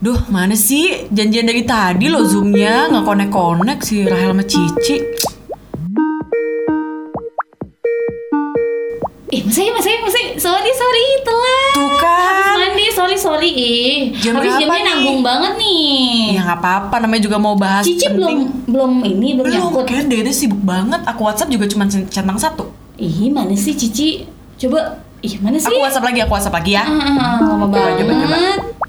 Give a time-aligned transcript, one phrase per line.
[0.00, 4.96] Duh, mana sih janjian dari tadi lo zoomnya nggak konek-konek si Rahel sama Cici.
[9.30, 10.24] Eh, masih, masih, masih.
[10.40, 11.72] Sorry, sorry, telat.
[11.76, 12.18] Tuh kan.
[12.34, 13.50] Habis mandi, sorry, sorry.
[13.52, 14.82] Ih, Jam habis jamnya nih?
[14.82, 16.34] nanggung banget nih.
[16.34, 17.84] Ya nggak apa-apa, namanya juga mau bahas.
[17.84, 18.40] Cici belum penting.
[18.66, 19.84] belum ini belum Belum, nyangkut.
[19.84, 21.04] kayak Dede sibuk banget.
[21.06, 22.72] Aku WhatsApp juga cuma centang satu.
[22.96, 24.24] Ih, mana sih Cici?
[24.56, 25.68] Coba, ih mana sih?
[25.68, 26.82] Aku WhatsApp lagi, aku WhatsApp lagi ya.
[26.82, 28.00] Ah, lama Coba, banget.
[28.02, 28.36] coba, coba.
[28.40, 28.79] Halo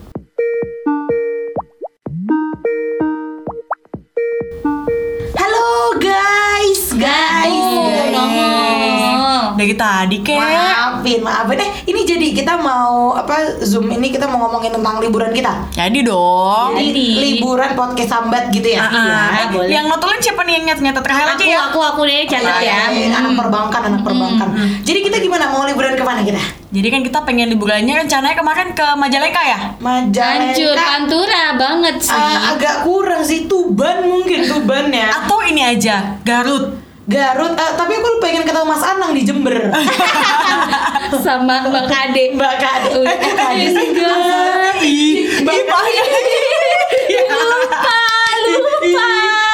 [9.71, 10.35] Dari tadi kek.
[10.35, 11.57] Maafin, maafin.
[11.63, 15.71] Eh, ini jadi kita mau apa Zoom ini kita mau ngomongin tentang liburan kita.
[15.71, 16.75] Jadi dong.
[16.75, 16.91] Jadi.
[16.91, 17.05] Jadi
[17.39, 18.83] liburan podcast sambat gitu ya.
[18.83, 18.91] Ah.
[19.31, 19.71] Iya, boleh.
[19.71, 21.59] Yang notulin siapa nih yang nyatet-nyatet Rahel aja Aku, ya?
[21.71, 22.91] aku, aku deh catat ya.
[22.91, 24.49] Eh, anak perbankan, anak perbankan.
[24.83, 26.41] Jadi kita gimana mau liburan ke mana kita?
[26.71, 29.59] Jadi kan kita pengen liburannya rencananya kemarin ke Majalengka ya?
[29.79, 30.83] Hancur, Majalengka.
[30.83, 32.15] pantura banget sih.
[32.15, 35.11] Ah, agak kurang sih Tuban mungkin Tuban ya.
[35.23, 36.90] Atau ini aja, Garut.
[37.03, 39.57] Garut, eh, tapi aku pengen ketemu Mas Anang di Jember.
[41.25, 42.23] Sama Mbak Kade.
[42.31, 42.89] Mbak Kade.
[42.95, 43.87] Udah, Eh, Kade sih.
[43.89, 44.75] enggak.
[44.79, 46.05] Ih, Mbak banyak.
[47.31, 47.97] Lupa,
[48.45, 49.09] lupa.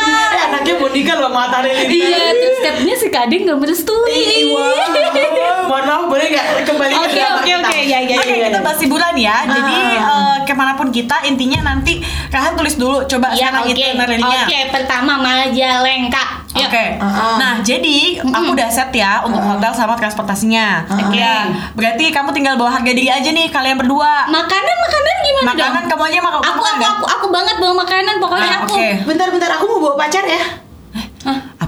[0.06, 1.88] Eh, anaknya mau nikah loh mata ini.
[2.04, 4.52] Iya, terus stepnya si Kade nggak merestui.
[4.52, 4.76] Wow.
[5.68, 7.60] Mohon maaf boleh nggak kembali ke Oke, oke, kita?
[7.66, 8.48] oke, ya, ya, Oke, ya.
[8.48, 9.36] kita bahas hiburan ya.
[9.46, 13.04] Jadi eh, ke mana pun kita, intinya nanti Rahel tulis dulu.
[13.04, 14.40] Coba Iya, sekarang itinerary-nya.
[14.44, 16.24] Oke, pertama Majalengka.
[16.58, 16.68] Yuk.
[16.68, 16.86] Oke.
[16.98, 17.36] Uh-uh.
[17.38, 20.84] Nah, jadi aku udah set ya untuk hotel sama transportasinya.
[20.88, 21.16] Oke.
[21.16, 24.26] Ya, berarti kamu tinggal bawa harga diri aja nih kalian berdua.
[24.28, 25.90] Makanan, makanan gimana Makanan dong?
[25.90, 28.74] kamu aja makan Aku, aku, aku, aku banget bawa makanan pokoknya Ah, aku.
[28.74, 28.88] oke.
[29.06, 30.44] Bentar, bentar, aku mau bawa pacar ya.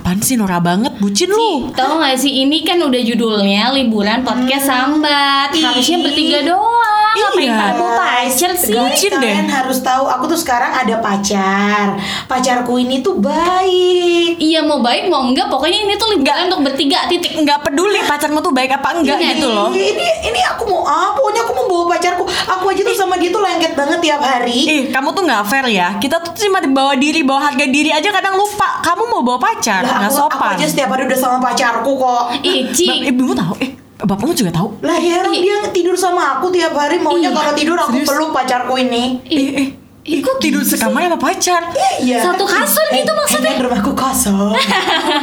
[0.09, 1.69] Apaan sih Nora banget, bucin lu.
[1.69, 5.53] Tahu gak sih ini kan udah judulnya liburan podcast sambat.
[5.53, 6.97] Harusnya bertiga doang.
[7.09, 7.53] Ngapain Iya.
[7.53, 8.69] pada bawa pacar sih?
[8.69, 9.33] Guys, Bucin deh.
[9.33, 11.93] kalian harus tahu aku tuh sekarang ada pacar.
[12.25, 14.37] Pacarku ini tuh baik.
[14.37, 17.33] Iya mau baik mau enggak pokoknya ini tuh liburan untuk bertiga titik.
[17.35, 19.69] Nggak peduli pacarmu tuh baik apa enggak Iya, gitu loh.
[19.69, 21.17] Ini ini aku mau apa?
[21.19, 22.23] Pokoknya aku mau bawa pacarku.
[22.25, 24.57] Aku aja tuh sama dia tuh lengket banget tiap hari.
[24.63, 25.97] Ih, kamu tuh nggak fair ya.
[25.97, 28.79] Kita tuh cuma bawa diri, bawa harga diri aja kadang lupa.
[28.79, 30.55] Kamu mau bawa pacar, Lah, nggak aku, aku sopan.
[30.55, 32.23] aja setiap hari udah sama pacarku kok.
[32.41, 32.87] Ih, Bang, Ci.
[33.11, 33.53] ibumu tahu?
[33.59, 34.67] Eh, bapakmu juga tahu?
[34.81, 35.41] Lah heran Ih.
[35.43, 38.07] dia tidur sama aku tiap hari maunya kalau tidur aku serius?
[38.07, 39.19] peluk pacarku ini.
[39.27, 39.67] Eh, eh,
[40.09, 41.61] Ih, kok tidur gitu sekamar sama pacar.
[42.01, 42.23] Iya.
[42.23, 43.53] Satu kasur gitu maksudnya?
[43.53, 44.55] Kan rumahku kosong.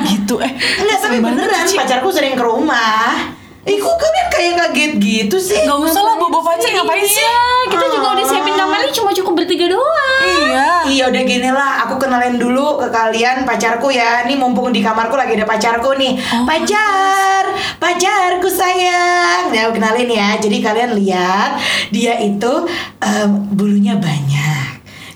[0.07, 0.53] gitu eh.
[0.55, 3.35] Enggak, tapi beneran pacarku sering ke rumah.
[3.67, 5.59] Eh kok kalian kayak kaget gitu sih?
[5.67, 7.19] Nggak usah lah bawa pacar ngapain sih?
[7.19, 7.43] Iya,
[7.75, 10.23] kita juga udah siapin kamarnya cuma cukup bertiga doang.
[10.23, 10.69] Iya.
[10.87, 14.23] Iya udah gini lah, aku kenalin dulu ke kalian pacarku ya.
[14.23, 16.15] Nih mumpung di kamarku lagi ada pacarku nih.
[16.47, 17.43] Pacar,
[17.83, 19.51] pacarku sayang.
[19.51, 20.39] Nah, aku kenalin ya.
[20.39, 21.59] Jadi kalian lihat
[21.91, 22.71] dia itu
[23.03, 24.56] em, bulunya banyak.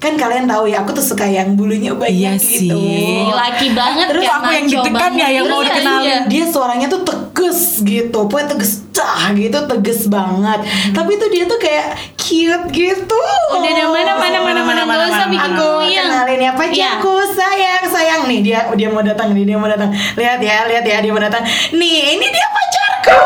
[0.01, 2.73] Kan kalian tahu ya, aku tuh suka yang bulunya banyak Iya gitu.
[2.73, 2.73] sih.
[2.73, 5.13] Ih, Laki banget Terus kayak aku yang banget.
[5.15, 6.01] ya, yang mau Iya, dikenalin.
[6.03, 6.19] iya.
[6.25, 10.61] Dia suaranya tuh tegas gitu, pokoknya tegas cah gitu, tegas banget.
[10.91, 13.21] Tapi tuh dia tuh kayak cute gitu.
[13.53, 16.09] Udah, udah, mana, mana, mana, mana, nggak usah bikin Aku puyeng.
[16.09, 20.41] kenalin ya pacarku sayang sayang nih dia dia mau datang nih dia mau datang lihat
[20.41, 23.19] ya lihat ya dia mau datang nih ini dia pacarku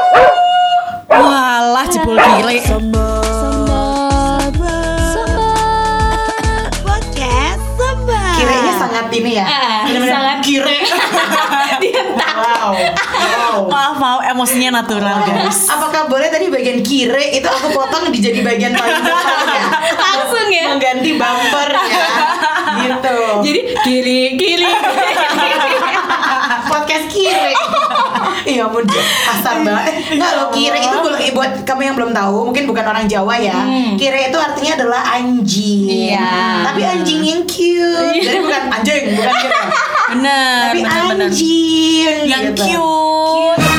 [1.06, 2.58] Walah, jebol kiri.
[9.14, 10.78] Ini ya Ah, Bener-bener sangat kire
[11.82, 12.34] Dia tak.
[12.34, 12.68] wow
[13.20, 15.66] wow Maaf, maaf, emosinya natural guys.
[15.66, 19.62] Apakah boleh tadi bagian kire itu aku potong dijadi bagian paling depan ya?
[19.94, 20.64] Langsung ya.
[20.72, 22.06] Mengganti bumper ya.
[22.76, 23.16] Gitu.
[23.42, 24.66] Jadi kiri kiri.
[24.66, 25.83] kire.
[28.44, 29.92] Iya ampun kasar banget.
[30.12, 33.56] Enggak loh kire itu buat buat kamu yang belum tahu, mungkin bukan orang Jawa ya.
[33.56, 33.96] Hmm.
[33.96, 36.12] Kire itu artinya adalah anjing.
[36.12, 36.28] Iya.
[36.62, 38.20] Tapi anjing yang cute.
[38.20, 39.60] Jadi bukan anjing, bukan kire.
[40.04, 41.28] Bener, Tapi bener, bener.
[41.32, 42.62] anjing Yang gitu.
[42.68, 43.73] cute.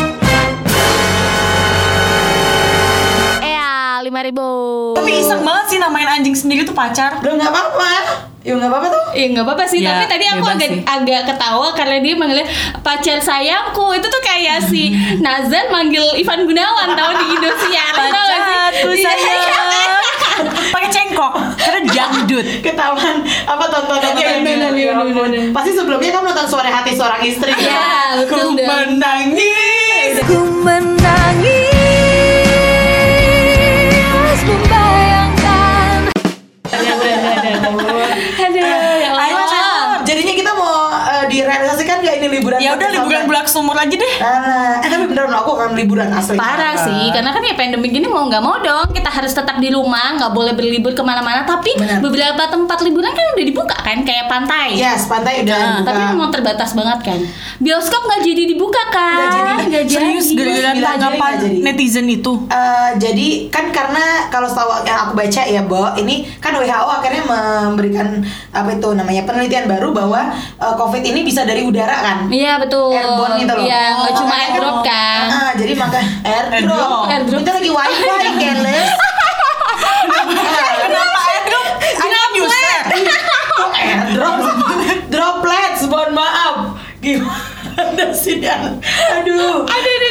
[4.06, 4.46] Lima ribu.
[4.94, 7.18] Tapi iseng banget sih namain anjing sendiri tuh pacar.
[7.18, 7.92] Udah nggak apa-apa.
[8.40, 9.06] Ya nggak apa-apa tuh.
[9.12, 10.82] Ya nggak apa-apa sih, Ya, tapi tadi aku agak sih.
[10.86, 12.46] agak ketawa karena dia manggilnya
[12.80, 13.86] pacar sayangku.
[13.92, 14.94] Itu tuh kayak si
[15.26, 17.92] Nazan manggil Ivan Gunawan tahu di Indosiar.
[17.92, 18.38] nggak sih?
[18.38, 19.12] Pacarku Iya.
[19.12, 19.94] sayang.
[20.74, 22.46] Pakai cengkok karena dangdut.
[22.66, 23.16] ketahuan
[23.46, 25.22] apa tontonannya Iya, yang bener, gitu.
[25.26, 25.42] Ya.
[25.50, 27.88] Pasti sebelumnya kamu nonton suara hati seorang istri Iya, ya.
[28.20, 30.14] betul Ku menangis.
[30.22, 31.15] Ku menangis
[42.40, 44.14] liburan Ya udah liburan bulak sumur aja deh.
[44.22, 46.38] Nah, eh tapi beneran aku akan liburan asli.
[46.38, 49.72] Parah sih, karena kan ya pandemi gini mau nggak mau dong kita harus tetap di
[49.72, 51.44] rumah, nggak boleh berlibur ke mana-mana.
[51.44, 52.00] Tapi Benar.
[52.04, 54.76] beberapa tempat liburan kan udah dibuka kan, kayak pantai.
[54.76, 55.82] Yes, pantai udah Nah.
[55.88, 57.20] Tapi memang terbatas banget kan.
[57.60, 59.18] Bioskop nggak jadi dibuka kan?
[59.18, 59.52] Nggak jadi.
[59.66, 59.96] Nggak jadi.
[59.96, 61.58] Serius gara-gara tanggapan nggak jadi.
[61.64, 62.34] netizen itu.
[62.52, 67.24] Eh, jadi kan karena kalau setahu yang aku baca ya, Bo, ini kan WHO akhirnya
[67.26, 68.22] memberikan
[68.52, 72.18] apa itu namanya penelitian baru bahwa eh, COVID ini bisa dari udara kan.
[72.28, 72.92] Iya betul.
[72.92, 73.64] Airborne gitu loh.
[73.64, 75.28] Iya, nggak Oh, cuma makanya airdrop kan- kan.
[75.32, 77.06] Ah, jadi maka airdrop.
[77.08, 77.40] Airdrop.
[77.40, 78.06] Kita lagi wifi,
[78.42, 78.90] keles.
[80.76, 81.68] Kenapa airdrop?
[82.36, 82.82] user.
[83.48, 84.36] Kok airdrop?
[85.08, 86.56] Droplets, mohon maaf.
[86.98, 88.58] Gimana sih dia?
[89.14, 89.64] Aduh.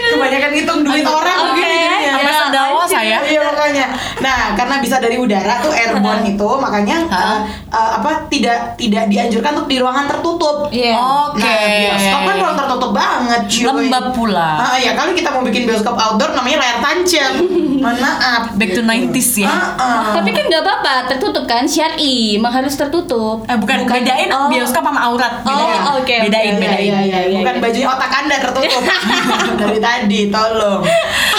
[0.07, 2.13] Kebanyakan ngitung duit orang Oke, begini jadinya.
[2.15, 2.71] Sampai
[3.05, 3.19] Ya.
[3.23, 3.85] Iya makanya.
[4.19, 9.53] Nah, karena bisa dari udara tuh airborne itu, makanya eh, eh, apa tidak tidak dianjurkan
[9.55, 10.57] untuk di ruangan tertutup.
[10.69, 10.95] Iya.
[10.95, 11.41] Oke.
[11.41, 11.59] Nah,
[11.93, 13.65] bioskop kan ruang tertutup banget, cuy.
[13.67, 14.51] Lembab pula.
[14.57, 17.33] Ah, ya kali kita mau bikin bioskop outdoor namanya layar tancap.
[17.85, 18.43] Mohon maaf.
[18.57, 19.47] Back to 90s ya.
[19.47, 20.03] Ah, ah.
[20.17, 23.45] Tapi kan nggak apa-apa, tertutup kan syari, emang harus tertutup.
[23.45, 24.49] Eh bukan, bedain Oh.
[24.49, 25.45] bioskop sama aurat.
[25.45, 25.81] Oh, Bedain.
[25.93, 26.63] oke, bedain, oke.
[26.65, 26.91] bedain.
[26.91, 27.63] Iya, iya, iya, Bukan iya.
[27.63, 28.83] bajunya otak anda tertutup
[29.61, 30.81] dari tadi, tolong.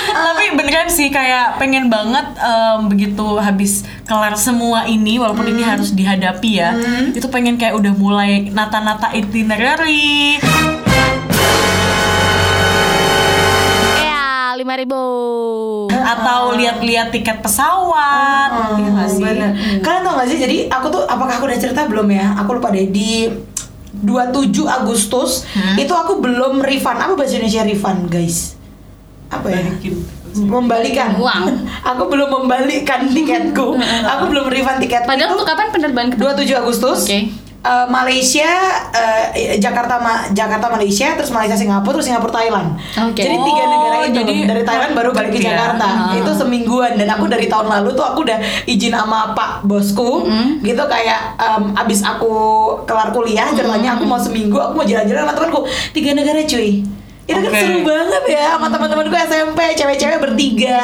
[0.06, 3.73] Tapi beneran sih kayak pengen banget em, begitu habis
[4.03, 5.71] kelar semua ini walaupun ini Hmm.
[5.71, 6.71] harus dihadapi ya.
[7.09, 10.39] Itu pengen kayak udah mulai nata-nata itinerary.
[13.97, 14.23] Ya,
[14.55, 15.03] lima ribu.
[15.95, 18.49] atau lihat-lihat tiket pesawat.
[18.51, 19.19] Oh, Iya nggak sih?
[19.19, 19.49] bener.
[19.79, 20.37] Kalian tau gak sih?
[20.37, 22.37] Jadi aku tuh apakah aku udah cerita belum ya?
[22.37, 23.25] Aku lupa deh di
[23.95, 25.75] 27 Agustus Hmm?
[25.75, 26.99] itu aku belum refund.
[26.99, 28.53] Apa bahasa Indonesia refund, guys?
[29.27, 29.65] Apa ya?
[30.37, 31.43] Membalikan Uang.
[31.89, 33.79] aku belum membalikan tiketku.
[34.11, 35.03] aku belum refund tiket.
[35.03, 36.31] Padahal untuk kapan penerbangan kedua?
[36.33, 36.99] 27 Agustus.
[37.05, 37.19] Oke.
[37.65, 38.45] Eh, Malaysia,
[38.93, 42.77] eh, Jakarta, Ma- Jakarta, Malaysia, terus Malaysia, Singapura, terus Singapura, Thailand.
[42.77, 43.17] Oke.
[43.17, 44.13] Jadi tiga Oh, negara itu.
[44.13, 45.49] jadi dari Thailand baru balik ke ya?
[45.49, 45.87] Jakarta.
[45.89, 46.13] Ah.
[46.13, 50.29] Itu semingguan dan aku dari tahun lalu tuh aku udah izin sama Pak bosku,
[50.61, 52.29] gitu kayak em, abis aku
[52.85, 56.85] kelar kuliah, jadwalnya aku mau seminggu, aku mau jalan-jalan sama temanku tiga negara cuy.
[57.25, 57.57] Itu kan Oke.
[57.57, 60.77] seru banget ya sama teman-temanku SMP, cewek-cewek bertiga.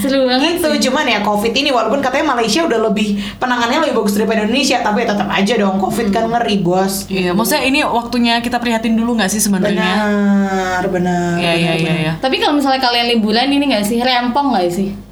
[0.00, 0.80] Seru banget Gitu, sih.
[0.88, 5.04] cuman ya COVID ini walaupun katanya Malaysia udah lebih penanganannya lebih bagus daripada Indonesia, tapi
[5.04, 7.04] ya tetap aja dong COVID kan ngeri bos.
[7.06, 9.84] Iya, maksudnya ini waktunya kita prihatin dulu nggak sih sebenarnya?
[10.00, 11.32] Benar, benar.
[11.36, 11.96] Iya, iya, benar, iya, benar.
[12.00, 12.12] iya.
[12.18, 15.11] Tapi kalau misalnya kalian liburan ini nggak sih rempong nggak sih?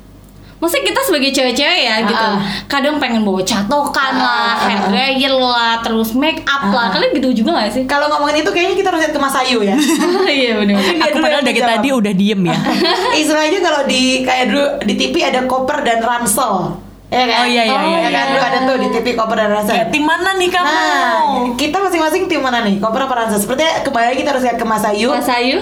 [0.61, 2.37] Maksudnya kita sebagai cewek-cewek ya gitu Ah.
[2.69, 4.89] Kadang pengen bawa catokan Ah, lah, ah, hair ah.
[4.93, 7.83] dryer lah, terus make up lah Kalian gitu juga gak sih?
[7.89, 9.77] Kalau ngomongin itu kayaknya kita harus lihat ke Mas Ayu ya.
[10.29, 12.57] Iya bener Aku padahal dari tadi udah diem ya.
[13.21, 16.77] Istilahnya kalau di kayak dulu di TV ada koper dan ransel.
[17.11, 17.43] Ya kan?
[17.43, 18.31] Oh, iya, iya, Oh, iya, ya kan iya.
[18.31, 19.75] dulu ada tuh di TV koper dan ransel.
[19.75, 20.69] Kayak tim mana nih kamu?
[20.69, 21.19] Nah,
[21.57, 22.77] kita masing-masing tim mana nih?
[22.79, 23.41] Koper apa ransel?
[23.41, 25.09] Sepertinya kembali kita harus lihat ke Mas Ayu.
[25.09, 25.59] Mas Ayu?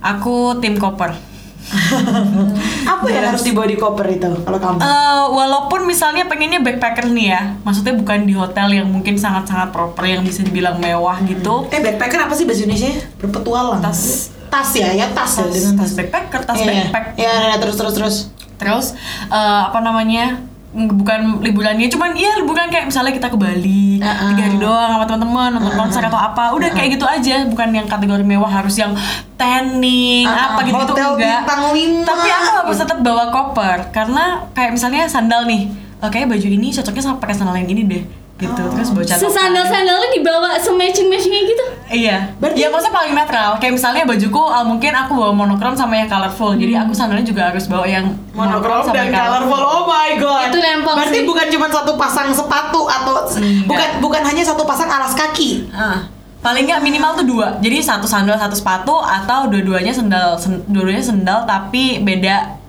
[0.00, 1.12] Aku tim koper.
[2.92, 4.78] Apa yang harus dibawa di koper itu kalau kamu?
[4.82, 10.04] Eh, walaupun misalnya pengennya backpacker nih ya, maksudnya bukan di hotel yang mungkin sangat-sangat proper
[10.08, 11.68] yang bisa dibilang mewah gitu.
[11.70, 12.90] Eh backpacker apa sih bahasa Indonesia?
[13.20, 13.80] Berpetualang.
[13.80, 14.32] Tas.
[14.50, 16.74] Tas ya, ya tas, ya Tas, dengan tas backpacker, tas Iya, iya.
[16.90, 17.04] backpack.
[17.14, 18.16] Ya, ya, terus terus terus.
[18.58, 18.86] Terus
[19.30, 20.49] eh, apa namanya?
[20.70, 24.30] Bukan liburannya cuman iya liburan kayak misalnya kita ke Bali Uh-uh.
[24.30, 27.90] tiga hari doang sama teman-teman nonton konser atau apa udah kayak gitu aja bukan yang
[27.90, 28.94] kategori mewah harus yang
[29.34, 30.54] tanning Uh-uh.
[30.54, 32.06] apa gitu gitu Hotel enggak bintang lima.
[32.06, 35.74] tapi aku harus tetap bawa koper karena kayak misalnya sandal nih
[36.06, 38.02] oke baju ini cocoknya sama pakai sandal yang ini deh
[38.38, 42.30] gitu terus bawa catokan Sesandal-sandalnya dibawa se-matching-matchingnya gitu Iya.
[42.38, 43.50] Berarti- ya maksudnya paling netral.
[43.58, 46.54] Kayak misalnya bajuku uh, mungkin aku bawa monokrom sama yang colorful.
[46.54, 49.58] Jadi aku sandalnya juga harus bawa yang monokrom sama dan yang colorful.
[49.58, 50.48] Oh my god.
[50.48, 51.26] Itu rempong Berarti sih.
[51.26, 53.66] bukan cuma satu pasang sepatu atau Enggak.
[53.66, 55.66] bukan bukan hanya satu pasang alas kaki.
[55.70, 56.06] Ah,
[56.40, 57.58] paling nggak minimal tuh dua.
[57.58, 62.59] Jadi satu sandal satu sepatu atau dua-duanya sandal sen- dua-duanya sandal tapi beda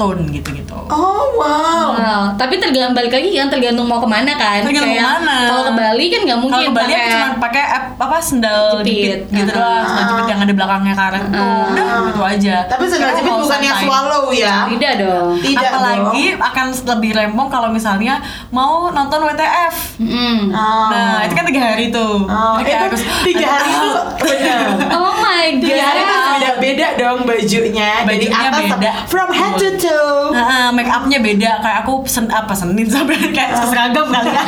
[0.00, 0.72] tone gitu-gitu.
[0.88, 1.92] Oh wow.
[1.92, 4.64] Wow, tapi tergantung balik lagi kan tergantung mau ke mana kan.
[4.64, 5.36] Tergantung Kayak ke mana.
[5.44, 8.62] Kalau ke Bali kan nggak mungkin Kalau ke Bali pakai- cuma pakai ap- apa sendal
[8.80, 8.88] Jepit.
[8.88, 9.56] jepit, gitu Ah.
[9.60, 11.44] doang, sendal jepit yang ada belakangnya karet tuh.
[11.44, 11.68] Ah.
[11.68, 12.56] Udah gitu aja.
[12.64, 14.54] Tapi sandal Karena jepit bukan yang swallow ya.
[14.66, 15.28] Tidak dong.
[15.38, 16.40] Tidak Apalagi dong.
[16.42, 18.14] akan lebih rempong kalau misalnya
[18.48, 19.74] mau nonton WTF.
[19.98, 20.40] Mm.
[20.50, 20.88] Oh.
[20.88, 22.24] Nah, itu kan tiga hari tuh.
[22.24, 23.70] Oh, Jadi kayak itu harus tiga hari
[24.16, 24.64] benar.
[24.96, 26.26] Oh my Tiga hari itu god.
[26.30, 27.90] beda-beda dong bajunya.
[28.02, 28.90] Bajunya atas sampai- beda.
[29.06, 29.89] from head to toe.
[30.30, 34.42] Nah, make upnya beda kayak aku sen apa Senin sampai kayak seragam kali ya.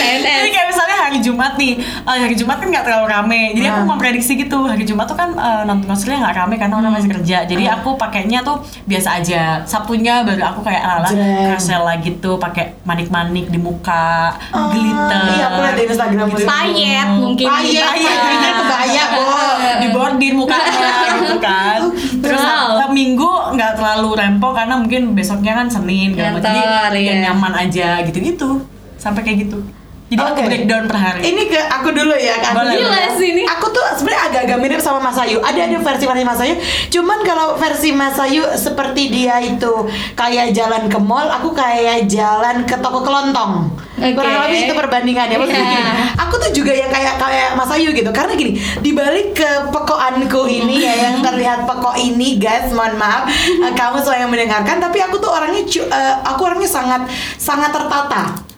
[0.22, 0.72] Jadi kayak
[1.12, 3.86] hari Jumat nih eh, hari Jumat kan nggak terlalu rame jadi aku Ah.
[3.86, 7.44] memprediksi gitu hari Jumat tuh kan eh, nonton konsernya nggak rame karena orang masih kerja
[7.44, 7.76] jadi Ah.
[7.76, 11.08] aku pakainya tuh biasa aja Sabtunya baru aku kayak ala.
[11.44, 16.44] Crasella gitu pakai manik-manik di muka Oh, glitter Iya, aku lihat di Instagram gitu.
[16.44, 18.16] Payet mungkin Payet, Payet.
[18.18, 19.24] payetnya kebayang, Bo.
[19.74, 21.80] dibordin mukanya gitu kan
[22.18, 22.78] terus Wow.
[22.78, 26.22] Sabtu minggu nggak terlalu rempo karena mungkin besoknya kan Senin gitu.
[26.38, 27.14] jadi biar iya.
[27.26, 28.62] nyaman aja gitu-gitu
[28.94, 29.58] sampai kayak gitu
[30.12, 30.44] jadi aku Oke.
[30.44, 32.52] breakdown per hari Ini ke aku dulu ya kan.
[32.52, 33.16] Boleh, Gila boleh.
[33.16, 33.42] sih ini.
[33.48, 35.40] Aku tuh sebenarnya agak-agak mirip sama Mas Ayu.
[35.40, 36.54] Ada ada versi versi Mas Ayu.
[36.88, 39.72] Cuman kalau versi Mas Ayu seperti dia itu
[40.12, 43.72] kayak jalan ke mall, aku kayak jalan ke toko kelontong.
[43.96, 44.12] Oke.
[44.12, 45.36] Kurang lebih itu perbandingannya.
[45.38, 45.72] Maksudnya Iya.
[45.72, 48.10] gini, aku tuh juga yang kayak kayak Mas Ayu gitu.
[48.10, 53.24] Karena gini, dibalik ke pekoanku ini ya yang terlihat pekok ini, guys, mohon maaf
[53.64, 54.76] eh, kamu semua yang mendengarkan.
[54.76, 57.08] Tapi aku tuh orangnya, eh, aku orangnya sangat
[57.40, 58.51] sangat tertata.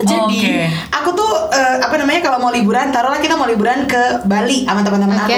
[0.00, 0.54] Jadi Oke.
[0.90, 4.82] aku tuh eh, apa namanya kalau mau liburan, taruhlah kita mau liburan ke Bali sama
[4.82, 5.30] teman-teman aku.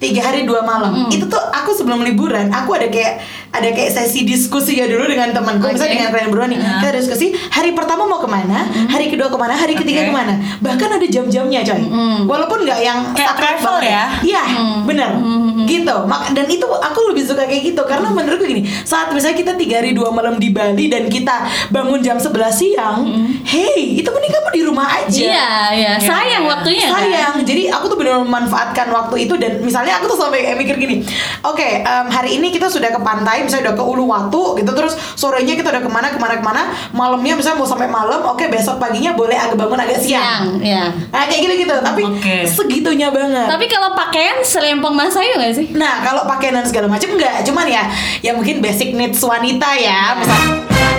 [0.00, 1.06] Tiga hari dua malam.
[1.06, 5.28] Itu tuh aku sebelum liburan, aku ada kayak ada kayak sesi diskusi ya dulu dengan
[5.30, 6.08] temanku, misalnya Oke.
[6.08, 6.56] dengan berdua nih.
[6.56, 10.40] Kita diskusi hari pertama mau ke mana, hari kedua ke mana, hari ketiga ke mana.
[10.58, 11.80] Bahkan ada jam-jamnya coy.
[12.24, 14.04] Walaupun nggak yang Kayak travel banget ya?
[14.22, 14.42] Iya,
[14.82, 15.10] bener.
[15.62, 15.96] Gitu.
[16.02, 19.78] Mak- Dan itu aku lebih suka kayak gitu karena menurutku gini, saat misalnya kita tiga
[19.78, 23.04] hari dua malam di Bali dan kita bangun jam 11 siang,
[23.42, 25.20] hey, itu mending kamu di rumah aja.
[25.20, 25.92] Iya, iya.
[25.98, 27.02] Sayang waktunya kan.
[27.02, 30.76] Sayang, jadi aku tuh benar memanfaatkan waktu itu dan misalnya aku tuh sampai kayak mikir
[30.78, 31.02] gini,
[31.42, 35.54] oke em, hari ini kita sudah ke pantai, misalnya udah ke Uluwatu gitu, terus sorenya
[35.58, 36.62] kita udah ke mana ke mana ke mana,
[36.94, 40.20] malamnya misalnya mau sampai malam, oke besok paginya boleh agak bangun agak siang.
[40.20, 40.84] Siang, iya.
[41.10, 42.36] Nah kayak gitu gitu, tapi Oke.
[42.46, 43.46] segitunya banget.
[43.48, 45.66] Tapi kalau pakaian selempong Mas Ayu gak sih?
[45.74, 47.88] Nah kalau pakaian dan segala macam enggak, cuman ya,
[48.20, 50.89] ya mungkin basic needs wanita ya, misalnya.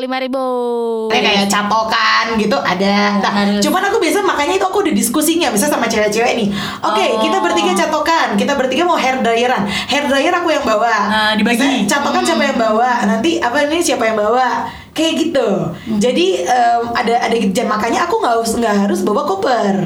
[0.00, 0.40] Lima ribu.
[1.06, 3.20] Kayak kayak catokan gitu ada.
[3.20, 3.60] Nah, Harus.
[3.60, 6.48] cuman aku biasa makanya itu aku udah diskusinya bisa sama cewek-cewek nih.
[6.80, 7.20] Oke, Oh.
[7.20, 9.62] kita bertiga catokan, kita bertiga mau hair dryeran.
[9.66, 10.96] Hair dryer aku yang bawa.
[11.06, 11.60] Ah, dibagi.
[11.60, 12.90] Misalnya catokan siapa yang bawa?
[13.04, 14.64] Nanti apa ini siapa yang bawa?
[14.90, 15.48] Kayak gitu.
[15.98, 17.52] Jadi em, ada ada gitu.
[17.62, 19.76] Makanya aku nggak harus nggak harus bawa koper.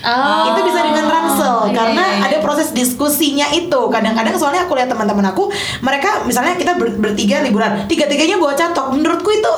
[0.00, 0.48] Oh.
[0.48, 2.26] itu bisa dengan ransel iya, karena iya, iya.
[2.32, 3.80] ada proses diskusinya itu.
[3.92, 5.52] Kadang-kadang soalnya aku lihat teman-teman aku
[5.84, 8.96] mereka misalnya kita ber- bertiga liburan tiga-tiganya bawa catok.
[8.96, 9.52] Menurutku itu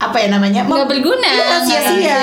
[0.00, 0.64] apa ya namanya?
[0.64, 2.18] Nggak berguna, Iya, sia-sia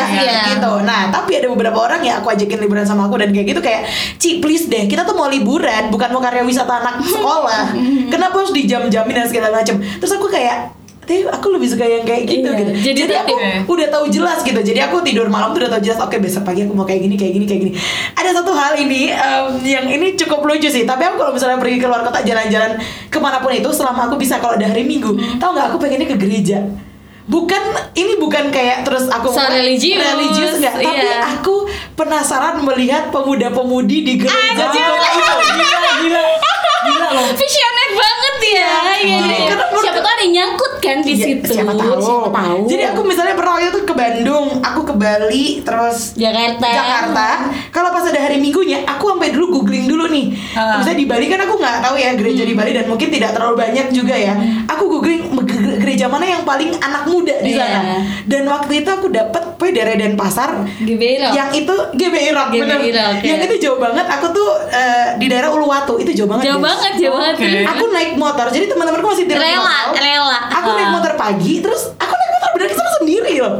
[0.58, 0.72] gitu.
[0.82, 3.86] Nah tapi ada beberapa orang yang aku ajakin liburan sama aku dan kayak gitu kayak
[4.18, 7.78] Ci please deh kita tuh mau liburan bukan mau karya wisata anak sekolah.
[8.14, 12.24] Kenapa harus dijam-jamin dan segala macam terus aku kayak tapi aku lebih suka yang kayak
[12.24, 12.72] gitu Iya, gitu.
[12.80, 13.68] jadi jadi aku tertib.
[13.68, 14.56] udah tahu jelas gitu.
[14.56, 17.16] Jadi aku tidur malam tuh udah tahu jelas oke besok pagi aku mau kayak gini
[17.16, 17.74] kayak gini kayak gini.
[18.14, 20.86] Ada satu hal ini em, yang ini cukup lucu sih.
[20.86, 22.78] Tapi aku kalau misalnya pergi ke luar kota jalan-jalan
[23.08, 25.36] ke mana pun itu selama aku bisa kalau ada hari minggu Hmm.
[25.36, 26.64] tahu nggak aku pengennya ke gereja?
[27.24, 31.22] Bukan ini bukan kayak terus aku So religius, religius nggak tapi iya.
[31.34, 34.70] aku penasaran melihat pemuda-pemudi di gereja.
[34.70, 34.98] Itu gila
[36.00, 36.22] gila
[36.84, 38.70] gila loh Visioner banget ya.
[39.02, 39.48] Iya, Jadi, iya.
[39.48, 41.50] karena menurut- Siapa tahu ada yang nyangkut kan di Iya, situ.
[41.52, 41.98] siapa tahu.
[42.00, 42.60] Siapa tahu.
[42.68, 46.68] Jadi aku misalnya pernah waktu itu ke Bandung, aku ke Bali, terus Jakarta.
[46.68, 47.28] Jakarta.
[47.70, 50.26] Kalau pas ada hari Minggunya, aku sampai dulu googling dulu nih.
[50.54, 50.78] Ah.
[50.78, 53.56] Misalnya di Bali kan aku nggak tahu ya gereja di Bali dan mungkin tidak terlalu
[53.58, 54.34] banyak juga ya.
[54.68, 55.32] Aku googling
[56.02, 57.80] gereja mana yang paling anak muda di sana.
[58.26, 60.66] Dan waktu itu aku dapet Poy dari Denpasar.
[60.82, 61.32] GBI Rock.
[61.38, 62.78] Yang itu GBI Rock, GBI bener.
[62.82, 62.90] Rock,
[63.22, 63.28] ya.
[63.28, 64.06] Yang itu jauh banget.
[64.10, 66.50] Aku tuh eh, di daerah Uluwatu, itu jauh banget.
[66.50, 66.66] Jauh guys.
[66.66, 67.36] banget, jauh banget.
[67.68, 70.40] Aku naik motor, jadi teman-temanku masih di Rela, rela.
[70.50, 70.94] Aku naik Ah.
[70.98, 73.56] motor pagi, terus aku naik motor bener ke sana sendiri loh.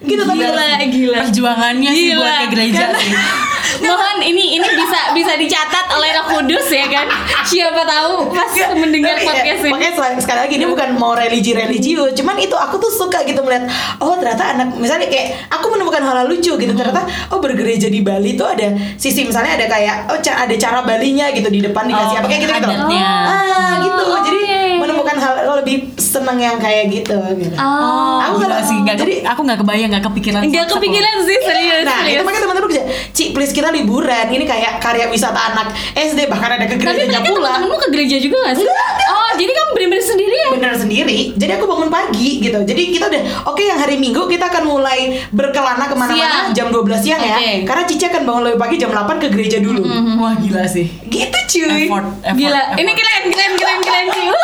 [0.00, 1.18] Gitu tapi Gila, gila.
[1.22, 2.18] perjuangannya sih Gila.
[2.18, 3.12] buat ke gereja sih
[3.80, 7.06] Mohon ini ini bisa bisa dicatat oleh Roh Kudus ya kan.
[7.42, 9.70] Siapa tahu pas Nggak, mendengar tapi ya, podcast ini.
[9.70, 13.40] Makanya selain sekali lagi ini bukan mau religi religius, cuman itu aku tuh suka gitu
[13.40, 13.66] melihat
[13.98, 18.00] oh ternyata anak misalnya kayak aku menemukan hal, -hal lucu gitu ternyata oh bergereja di
[18.00, 21.84] Bali tuh ada sisi misalnya ada kayak oh ca- ada cara Balinya gitu di depan
[21.84, 22.66] dikasih Oh, apa kayak gitu gitu.
[22.66, 23.08] adatnya.
[23.22, 24.02] Ah gitu.
[24.02, 24.60] Oh, Jadi oke.
[24.78, 27.54] menemukan hal lebih seneng yang kayak gitu gitu.
[27.54, 28.18] Oh.
[28.20, 31.82] Aku nggak- sih nggak jadi- aku nggak kebayang nggak kepikiran Enggak konsep kepikiran sih serius.
[31.82, 32.12] Nah, serius.
[32.12, 34.26] itu makanya teman-teman bisa, Ci, please kita liburan.
[34.26, 37.48] Ini kayak karya wisata anak SD bahkan ada ke Tapi gerejanya mereka pula.
[37.50, 38.64] temen-temenmu ke gereja juga gak sih?
[38.64, 39.08] Enggak, enggak.
[39.10, 40.48] Oh, jadi kamu bener-bener sendiri ya?
[40.50, 41.18] Bener sendiri.
[41.34, 42.58] Jadi aku bangun pagi gitu.
[42.60, 46.48] Jadi kita udah oke yang hari Minggu kita akan mulai berkelana ke mana-mana Siang.
[46.52, 47.36] jam 12 siang ya.
[47.36, 47.50] Oke.
[47.64, 49.82] Karena Cici akan bangun lebih pagi jam 8 ke gereja dulu.
[49.82, 50.16] Mm-hmm.
[50.16, 51.84] wah gila sih Gitu cuy.
[51.84, 52.78] effort effort Gila, effort.
[52.78, 54.26] ini keren, keren, keren, keren sih.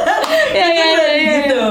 [0.54, 1.32] ya, ya, ya, ya.
[1.38, 1.64] Gitu.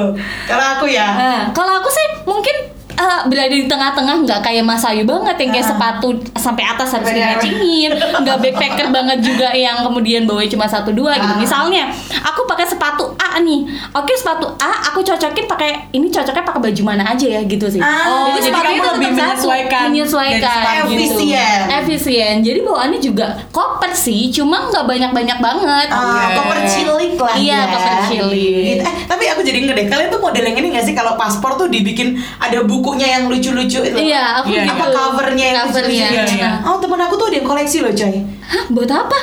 [0.45, 1.07] Kalau aku ya.
[1.11, 2.55] Nah, kalau aku sih mungkin
[2.99, 7.07] eh, berada di tengah-tengah nggak kayak Mas Ayu banget yang kayak sepatu sampai atas harus
[7.07, 7.39] Bener.
[7.39, 11.39] di-matchingin nggak backpacker banget juga yang kemudian bawa cuma satu dua gitu Ah.
[11.39, 11.87] misalnya
[12.19, 16.81] aku pakai sepatu A nih oke sepatu A aku cocokin pakai ini cocoknya pakai baju
[16.83, 20.87] mana aja ya gitu sih Ah, Oh, jadi sepatunya lebih menyesuaikan menyesuaikan dari sepatu.
[20.89, 20.99] gitu.
[21.15, 21.59] Efisien.
[21.73, 26.35] efisien jadi bawaannya juga koper sih cuma nggak banyak-banyak banget Ah, Oke.
[26.35, 27.59] koper cilik lah Iya, ya.
[27.69, 28.63] koper cilik.
[28.69, 28.83] Gitu.
[28.83, 31.67] Eh, tapi aku jadi ngedek kalian tuh model yang ini gak sih kalau paspor tuh
[31.67, 33.97] dibikin ada bukunya yang lucu-lucu itu.
[34.01, 34.65] Iya, aku gitu.
[34.65, 35.85] Apa covernya yang Covernya.
[35.85, 36.33] lucu-lucu gitu.
[36.33, 36.65] Iya, iya.
[36.65, 38.17] Oh, temen aku tuh ada yang koleksi loh, coy.
[38.41, 39.19] Hah, buat apa?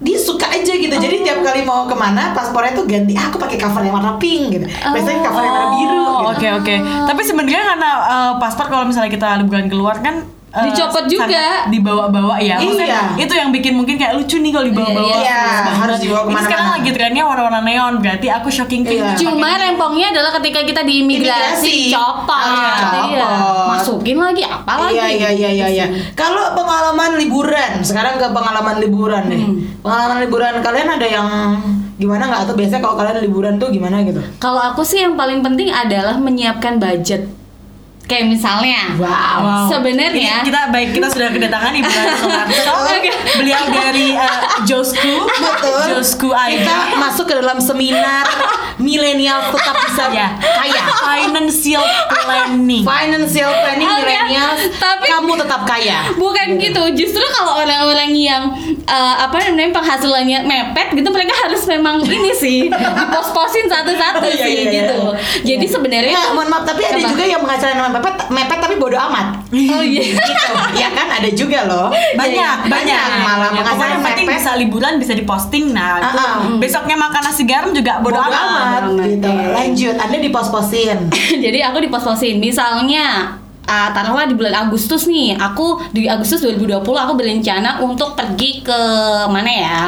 [0.00, 0.94] Dia suka aja gitu.
[0.94, 1.24] Jadi Oh.
[1.26, 3.12] tiap kali mau ke mana paspornya tuh ganti.
[3.12, 4.64] Ah, aku pakai cover yang warna pink gitu.
[4.64, 6.30] Biasanya cover yang warna biru Oh, gitu.
[6.32, 6.74] Oke oke.
[7.04, 11.66] Tapi sebenarnya karena uh, paspor kalau misalnya kita liburan keluar kan uh, Dicopot juga.
[11.66, 12.58] dibawa-bawa ya.
[12.58, 13.02] Maksudnya Iya.
[13.18, 15.06] Itu yang bikin mungkin kayak lucu nih kalau dibawa-bawa.
[15.06, 15.40] Iya, iya.
[15.62, 16.02] Terus Harus banget.
[16.02, 16.74] dibawa Ini sekarang ke mana-mana.
[16.76, 17.94] lagi trennya warna-warna neon.
[17.98, 18.98] Berarti aku shocking pink.
[18.98, 19.14] Iya.
[19.16, 21.30] Cuma rempongnya adalah ketika kita di imigrasi,
[21.64, 21.76] Imigrasi.
[21.90, 22.34] copot.
[22.36, 23.26] Ah, Iya.
[23.26, 23.66] copot.
[23.70, 24.92] Masukin lagi apa lagi?
[24.92, 25.86] Iya iya iya iya iya.
[26.12, 29.38] Kalau pengalaman liburan, sekarang ke pengalaman liburan deh.
[29.38, 29.56] Hmm.
[29.80, 31.28] Pengalaman liburan kalian ada yang
[31.96, 34.20] gimana nggak atau biasanya kalau kalian liburan tuh gimana gitu?
[34.36, 37.28] Kalau aku sih yang paling penting adalah menyiapkan budget.
[38.10, 39.70] Kayak misalnya, Wow.
[39.70, 42.74] sebenarnya kita baik kita sudah kedatangan Ibu Soeharto.
[42.90, 43.10] Oke.
[43.38, 45.14] Beliau dari uh, Josku.
[45.30, 45.80] Betul.
[45.88, 46.98] Josku Kita ID.
[46.98, 48.26] masuk ke dalam seminar
[48.76, 50.34] milenial tetap bisa Ya.
[50.34, 50.82] kaya.
[50.90, 51.84] Financial
[52.18, 52.82] planning.
[52.82, 55.98] Financial planning Oke, milenial, tapi- kamu tetap kaya.
[56.12, 58.42] Bukan gitu, justru kalau orang-orang yang
[58.82, 62.66] eh, apa namanya penghasilannya mepet gitu mereka harus memang ini sih
[62.98, 64.72] dipos-posin satu-satu Iya, sih iya, iya.
[64.82, 65.00] gitu.
[65.46, 67.08] Jadi sebenarnya tuh- mohon maaf, tapi ada Apa?
[67.08, 69.44] juga yang penghasilan mepet, mepet tapi bodo amat.
[69.50, 70.02] Oh iya.
[70.14, 70.52] gitu.
[70.72, 71.88] Ya kan ada juga loh.
[71.90, 74.38] banyak banyak banyak malah Pokoknya penghasilan yang penting mepet.
[74.38, 76.34] bisa liburan bisa diposting nah Ah, ah.
[76.56, 79.28] besoknya makan nasi garam juga bodo Bodo amat amat gitu.
[79.28, 79.46] iya.
[79.52, 80.98] Lanjut, Anda dipos-posin.
[81.44, 82.38] Jadi aku dipos-posin.
[82.38, 88.60] Misalnya uh, taruhlah di bulan Agustus nih, aku di Agustus 2020 aku berencana untuk pergi
[88.60, 88.80] ke
[89.26, 89.78] mana ya?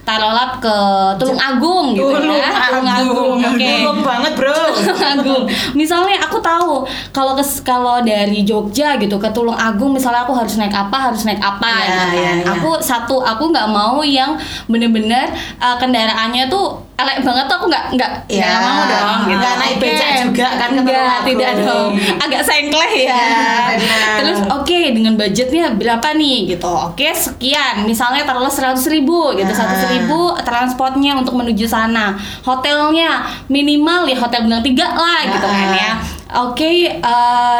[0.00, 0.76] Taruhlah ke
[1.20, 2.50] Tulung Agung gitu Tulung ya.
[2.72, 3.38] Tulung Agung.
[3.38, 3.62] Oke.
[3.62, 4.56] Tulung banget, Bro.
[4.76, 5.42] Tulung Agung.
[5.76, 6.82] Misalnya aku tahu
[7.14, 11.22] kalau ke kalau dari Jogja gitu ke Tulung Agung misalnya aku harus naik apa harus
[11.24, 12.46] naik apa Ya, gitu ya, ya.
[12.58, 14.34] Aku satu aku nggak mau yang
[14.66, 15.30] bener-bener
[15.62, 19.42] uh, kendaraannya tuh elek banget tuh aku nggak nggak Ya, mau dong gitu.
[19.42, 19.78] Oke.
[19.80, 21.26] becak juga kan ke Tulung Nggak, Agung.
[21.26, 21.90] tidak dong.
[22.20, 23.10] Agak sengkleh ya.
[23.10, 23.26] Ya,
[23.74, 24.16] benar.
[24.20, 26.70] Terus oke dengan budgetnya berapa nih gitu.
[26.70, 27.74] Oke sekian.
[27.84, 29.50] Misalnya taruhlah seratus ribu gitu.
[29.50, 29.56] Ah.
[29.56, 32.14] Seratus ribu transportnya untuk menuju sana.
[32.44, 35.92] Hotelnya minimal ya hotel bintang tiga lah gitu kan ya.
[36.32, 37.00] Oke,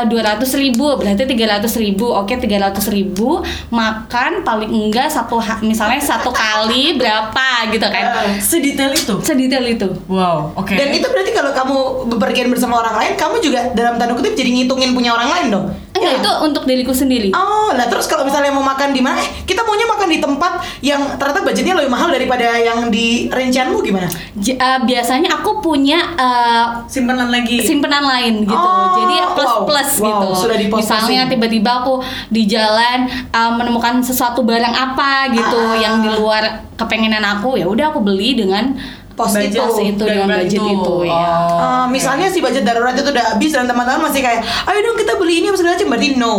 [0.06, 2.06] dua ratus ribu berarti tiga ratus ribu.
[2.06, 8.04] Oke, tiga ratus ribu makan paling enggak satu ha- misalnya satu kali berapa gitu kan?
[8.40, 9.88] sedetail itu Sedetail itu.
[10.06, 11.76] wow oke Dan itu berarti kalau kamu
[12.08, 15.66] bepergian bersama orang lain, kamu juga dalam tanda kutip jadi ngitungin punya orang lain dong.
[16.02, 16.16] Ya.
[16.16, 17.30] itu untuk diriku sendiri.
[17.30, 19.16] Oh, lah terus kalau misalnya mau makan di mana?
[19.16, 23.78] Eh, kita maunya makan di tempat yang ternyata budgetnya lebih mahal daripada yang di rencanmu
[23.80, 24.08] gimana?
[24.34, 28.56] J- uh, biasanya aku punya uh, simpenan lagi simpenan lain gitu.
[28.56, 30.28] Oh, Jadi plus wow, plus wow, gitu.
[30.38, 30.56] sudah.
[30.60, 35.76] Misalnya tiba-tiba aku di jalan uh, menemukan sesuatu barang apa gitu Ah.
[35.76, 38.72] yang di luar kepengenan aku, ya udah aku beli dengan
[39.18, 39.74] Pos Budget itu.
[39.84, 41.12] itu dengan budget itu, ya.
[41.12, 41.60] Oh.
[41.60, 45.18] Eh, misalnya si budget darurat itu udah habis dan teman-teman masih kayak, ayo dong kita
[45.20, 46.34] beli ini apa segala macam berarti no.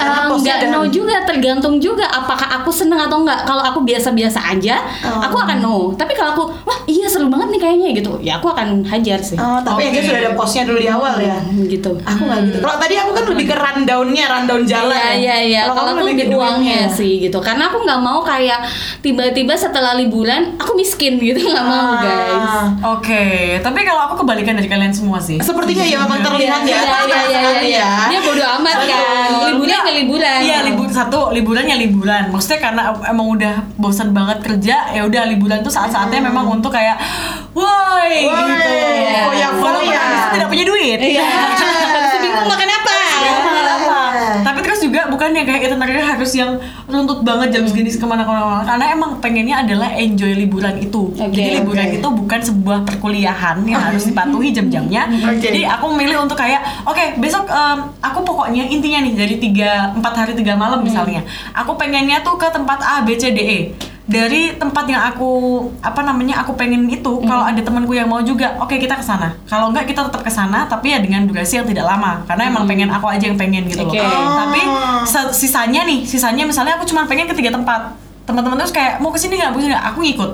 [0.00, 3.60] Karena Eh, posnya nggak ada- no juga tergantung juga apakah aku seneng atau enggak kalau
[3.62, 5.20] aku biasa-biasa aja Oh.
[5.20, 8.48] aku akan no tapi kalau aku wah iya seru banget nih kayaknya gitu ya aku
[8.48, 9.96] akan hajar sih Oh, tapi yang Oke.
[9.96, 11.36] dia sudah ada posnya dulu di awal ya.
[11.38, 12.58] Hmm, gitu Aku nggak gitu.
[12.60, 14.94] Kalau tadi aku kan lebih ke rundownnya, rundown jalan.
[14.94, 15.12] Iya ya.
[15.14, 15.62] iya iya.
[15.66, 17.38] Kalau aku lebih uangnya sih gitu.
[17.38, 18.60] Karena aku nggak mau kayak
[19.00, 22.00] tiba-tiba setelah liburan aku miskin gitu nggak mau Ah.
[22.00, 22.54] guys.
[22.90, 23.24] Oke,
[23.58, 25.36] tapi kalau aku kebalikan dari kalian semua sih.
[25.38, 26.78] Sepertinya ya memang terlihat ya.
[26.78, 27.50] Iya iya iya iya.
[27.60, 27.88] Iya.
[28.08, 29.02] Dia bodo amat kan.
[29.46, 30.38] Liburan Liburan.
[30.40, 32.30] Iya libur satu liburan ya liburan.
[32.30, 36.96] Maksudnya karena emang udah bosan banget kerja, ya udah liburan tuh saat-saatnya memang untuk kayak,
[37.52, 38.76] woi gitu.
[39.30, 40.98] Walaupun habis itu tidak punya duit.
[40.98, 41.26] Iya.
[41.94, 42.99] Habis itu bingung makan apa.
[45.20, 46.56] Bukan yang kayak itinerary harus yang
[46.88, 51.12] runtut banget jam segini ke mana-kemana karena emang pengennya adalah enjoy liburan itu.
[51.12, 51.96] Oke, Jadi liburan oke.
[52.00, 55.12] itu bukan sebuah perkuliahan yang harus dipatuhi jam-jamnya.
[55.28, 55.44] Oke.
[55.44, 60.14] Jadi aku memilih untuk kayak oke besok em, aku pokoknya intinya nih dari tiga empat
[60.16, 61.20] hari tiga malam misalnya
[61.52, 63.58] aku pengennya tuh ke tempat A B C D E
[64.06, 65.30] dari tempat yang aku
[65.80, 69.36] apa namanya aku pengen itu kalau ada temanku yang mau juga oke kita ke sana.
[69.46, 72.24] Kalau enggak kita tetap ke sana tapi ya dengan durasi yang tidak lama.
[72.26, 74.00] Karena emang pengen aku aja yang pengen gitu Oke.
[74.00, 74.60] loh tapi
[75.06, 77.94] se- sisanya nih sisanya misalnya aku cuma pengen ke tiga tempat.
[78.26, 79.50] Teman-teman terus kayak mau ke sini nggak?
[79.50, 79.86] Mau ke sini nggak?
[79.94, 80.30] Aku ngikut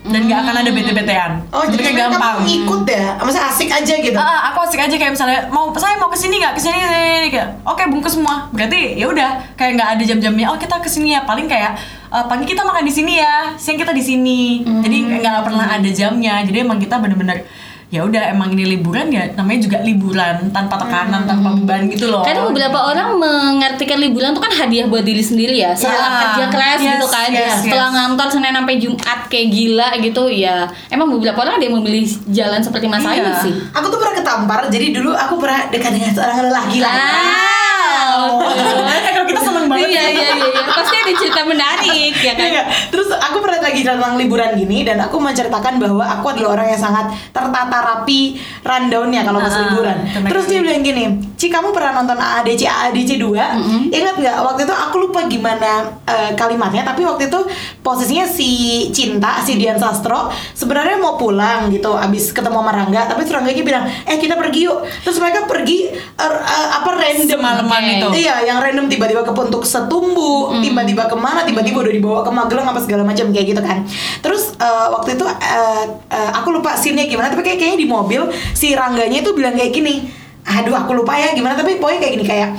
[0.00, 1.30] dan nggak akan ada bete-betean.
[1.52, 2.40] Oh jadi kayak gampang.
[2.40, 4.16] kamu ikut ya, maksudnya asik aja gitu.
[4.16, 6.56] Ah, aku asik aja kayak misalnya mau saya mau ke sini nggak?
[6.56, 6.80] Ke sini
[7.28, 8.48] kayak oke bungkus semua.
[8.48, 11.28] Berarti ya udah kayak nggak ada jam-jamnya oh kita ke sini ya.
[11.28, 11.76] Paling kayak
[12.16, 14.64] eh, pagi kita makan di sini ya siang kita di sini.
[14.64, 16.40] Jadi nggak pernah ada jamnya.
[16.48, 17.44] Jadi emang kita bener-bener
[17.90, 22.22] ya udah emang ini liburan ya namanya juga liburan tanpa tekanan tanpa beban gitu loh
[22.22, 25.74] Kadang beberapa orang mengartikan liburan tuh kan hadiah buat diri sendiri ya.
[25.74, 26.18] Setelah Iya.
[26.22, 27.94] kerja keras Yes, gitu kan, yes, setelah yes.
[27.98, 30.56] ngantor Senin sampai Jumat kayak gila gitu ya.
[30.86, 33.10] Emang beberapa orang ada yang memilih jalan seperti Mas Iya.
[33.10, 33.52] Ayu sih.
[33.70, 36.94] Aku tuh pernah ketampar, jadi dulu aku pernah dekat dengan seorang lelaki lah.
[36.94, 38.42] Wow.
[38.46, 40.62] Eh, kalau kita banget Iya iya iya, iya.
[40.66, 42.46] pasti ada cerita menarik ya kan.
[42.46, 46.68] Iya, Terus aku pernah lagi tentang liburan gini dan aku menceritakan bahwa aku adalah orang
[46.68, 49.96] yang sangat tertata rapi rundownnya kalau pas Ah, liburan.
[50.06, 53.90] kena Terus dia bilang gini, Ci kamu pernah nonton AADC AADC 2?
[53.90, 55.72] Ingat nggak waktu itu aku lupa gimana
[56.04, 57.40] eh, kalimatnya tapi waktu itu
[57.80, 58.50] posisinya si
[58.90, 63.62] Cinta, si Dian Sastro sebenarnya mau pulang gitu abis ketemu sama Rangga tapi terus Rangganya
[63.62, 67.92] bilang, "Eh kita pergi yuk." Terus mereka pergi er, eh, apa random Semalaman Oke.
[67.94, 72.30] itu Iya, yang random tiba-tiba ke Puntuk Setumbu, tiba-tiba ke mana, tiba-tiba udah dibawa ke
[72.34, 73.86] Magelang apa segala macam kayak gitu kan.
[74.18, 78.26] Terus eh, waktu itu eh, eh, aku lupa scene-nya gimana, tapi kayak kayaknya di mobil
[78.50, 80.10] si Rangganya itu bilang kayak gini.
[80.42, 82.50] Aduh, aku lupa ya gimana, tapi pokoknya kayak gini kayak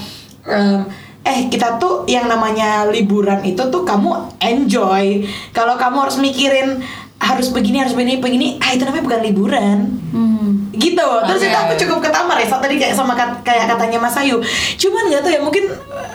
[0.48, 0.88] em,
[1.28, 5.28] eh kita tuh yang namanya liburan itu tuh kamu enjoy.
[5.52, 6.80] Kalau kamu harus mikirin
[7.20, 9.78] harus begini harus begini begini, ah itu namanya bukan liburan
[10.12, 10.31] Hmm.
[10.74, 11.04] Gitu.
[11.22, 11.48] Terus Oke.
[11.48, 14.40] itu aku cukup ketampar ya saat tadi kayak sama kat- kayak katanya Mas Ayu.
[14.74, 15.64] Cuman nggak tahu ya mungkin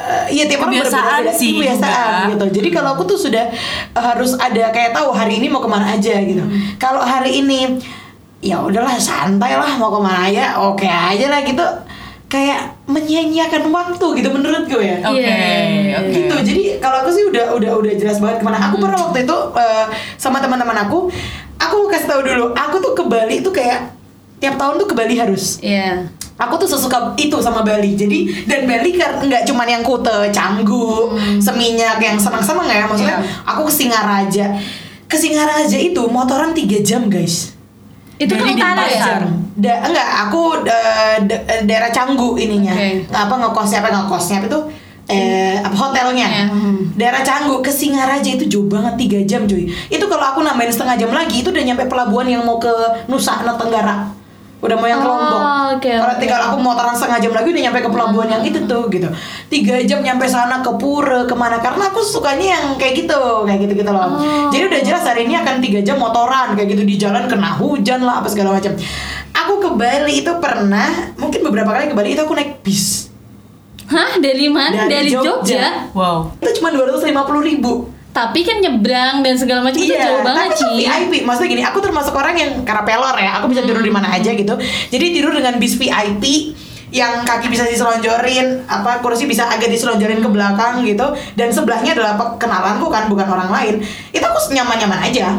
[0.02, 2.30] eh, ya tiap orang berbeda-beda sih kebiasaan juga.
[2.32, 2.46] gitu.
[2.56, 3.44] Jadi kalau aku tuh sudah
[3.92, 6.40] eh, harus ada kayak tahu hari ini mau ke mana aja gitu.
[6.40, 6.76] Hmm.
[6.76, 7.76] kalau hari ini
[8.38, 11.64] ya udahlah santai lah mau ke mana aja oke aja lah gitu.
[12.26, 14.98] Kayak menyia-nyiakan waktu gitu menurut gue ya.
[15.00, 15.94] Oke Iya.
[15.96, 16.10] oke.
[16.10, 16.34] Gitu.
[16.44, 18.58] Jadi kalau aku sih udah udah udah jelas banget ke mana.
[18.64, 21.06] Aku pernah waktu itu eh, sama teman-teman aku
[21.56, 22.50] aku kasih tahu dulu.
[22.52, 23.94] Aku tuh ke Bali tuh kayak
[24.36, 26.04] tiap tahun tuh ke Bali harus Iya.
[26.36, 31.16] aku tuh sesuka itu sama Bali jadi dan Bali kan nggak cuman yang kute canggu
[31.38, 33.44] seminyak yang senang-senang ya maksudnya Iya.
[33.44, 34.46] aku ke Singaraja
[35.06, 37.56] ke Singaraja itu motoran 3 jam guys
[38.16, 39.20] Itu kan Dari utara ya?
[39.60, 42.72] Da, enggak, aku da- da- daerah Canggu ininya.
[42.72, 43.04] Oke.
[43.12, 44.60] Apa ngekosnya apa ngekosnya apa itu
[45.06, 46.24] eh apa hotelnya.
[46.24, 46.96] Ya, hmm.
[46.96, 49.68] Daerah Canggu ke Singaraja itu jauh banget 3 jam cuy.
[49.92, 52.72] Itu kalau aku nambahin setengah jam lagi itu udah nyampe pelabuhan yang mau ke
[53.04, 54.08] Nusa Tenggara.
[54.56, 55.40] Udah mau yang ke Oh, Lombok.
[55.76, 56.20] oke, Kalau oke.
[56.20, 59.08] tinggal aku motoran setengah jam lagi udah nyampe ke pelabuhan yang itu tuh gitu.
[59.46, 63.60] Tiga jam nyampe sana ke Pura ke mana karena aku sukanya yang kayak gitu kayak
[63.62, 64.16] gitu gitu loh.
[64.16, 64.48] Oh.
[64.48, 68.00] Jadi udah jelas hari ini akan tiga jam motoran kayak gitu di jalan kena hujan
[68.00, 68.72] lah apa segala macam.
[69.36, 73.12] Aku ke Bali itu pernah mungkin beberapa kali ke Bali itu aku naik bis.
[73.86, 74.18] Hah?
[74.18, 74.88] Dari mana?
[74.88, 75.30] Dari Dari, Jogja.
[75.46, 75.64] Jogja.
[75.92, 77.86] wow Itu cuma dua ratus lima puluh ribu.
[78.16, 80.76] Tapi kan nyebrang dan segala macam itu jauh banget Iya, sih.
[80.88, 81.12] VIP.
[81.28, 83.44] Maksudnya gini, aku termasuk orang yang karena pelor ya.
[83.44, 84.56] Aku bisa tidur di mana aja gitu.
[84.88, 86.56] Jadi tidur dengan bis VIP
[86.96, 91.12] yang kaki bisa diselonjorin, apa kursi bisa agak diselonjorin ke belakang gitu.
[91.36, 93.74] Dan sebelahnya adalah kenalanku kan, bukan orang lain.
[94.08, 95.36] Itu aku nyaman-nyaman aja.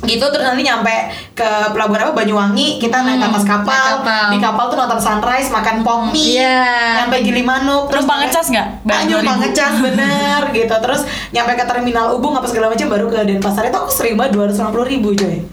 [0.00, 0.94] Gitu terus nanti nyampe
[1.32, 3.74] ke pelabuhan apa Banyuwangi, kita naik ke atas Hmm, kapal.
[3.74, 4.24] naik kapal.
[4.28, 6.38] Di kapal tuh nonton sunrise, makan pok mie.
[6.38, 6.62] Iya.
[6.98, 8.66] Nyampe Gilimanuk, Terus banget cas nggak?
[8.82, 9.28] Bayar Banyak 2000.
[9.28, 13.64] banget cas bener gitu terus nyampe ke terminal Ubung apa segala macam baru ke Denpasar
[13.64, 15.44] itu aku sering banget dua ratus ribu coy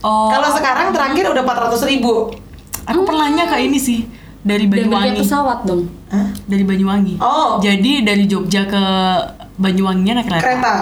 [0.00, 2.32] oh kalau sekarang terakhir udah empat ratus ribu
[2.82, 4.08] aku pernahnya ke ini sih
[4.40, 5.84] dari Banyuwangi pesawat dong.
[6.08, 6.32] Hah?
[6.42, 7.58] dari Banyuwangi Oh.
[7.58, 8.82] jadi dari Jogja ke
[9.54, 10.74] Banyuwanginya naik kereta, kereta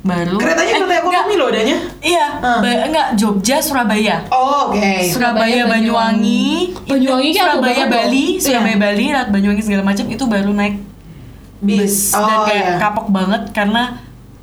[0.00, 1.00] baru keretanya Eh, kereta enggak.
[1.00, 6.48] ekonomi loh adanya iya ba- enggak Jogja Surabaya oh, oke Surabaya, Surabaya, Banyuwangi,
[6.84, 8.40] Banyuwangi aku Surabaya Bali, Iya.
[8.40, 10.74] Surabaya Bali, lewat Banyuwangi segala macam itu baru naik
[11.58, 13.82] bis dan oh kayak iya kapok banget karena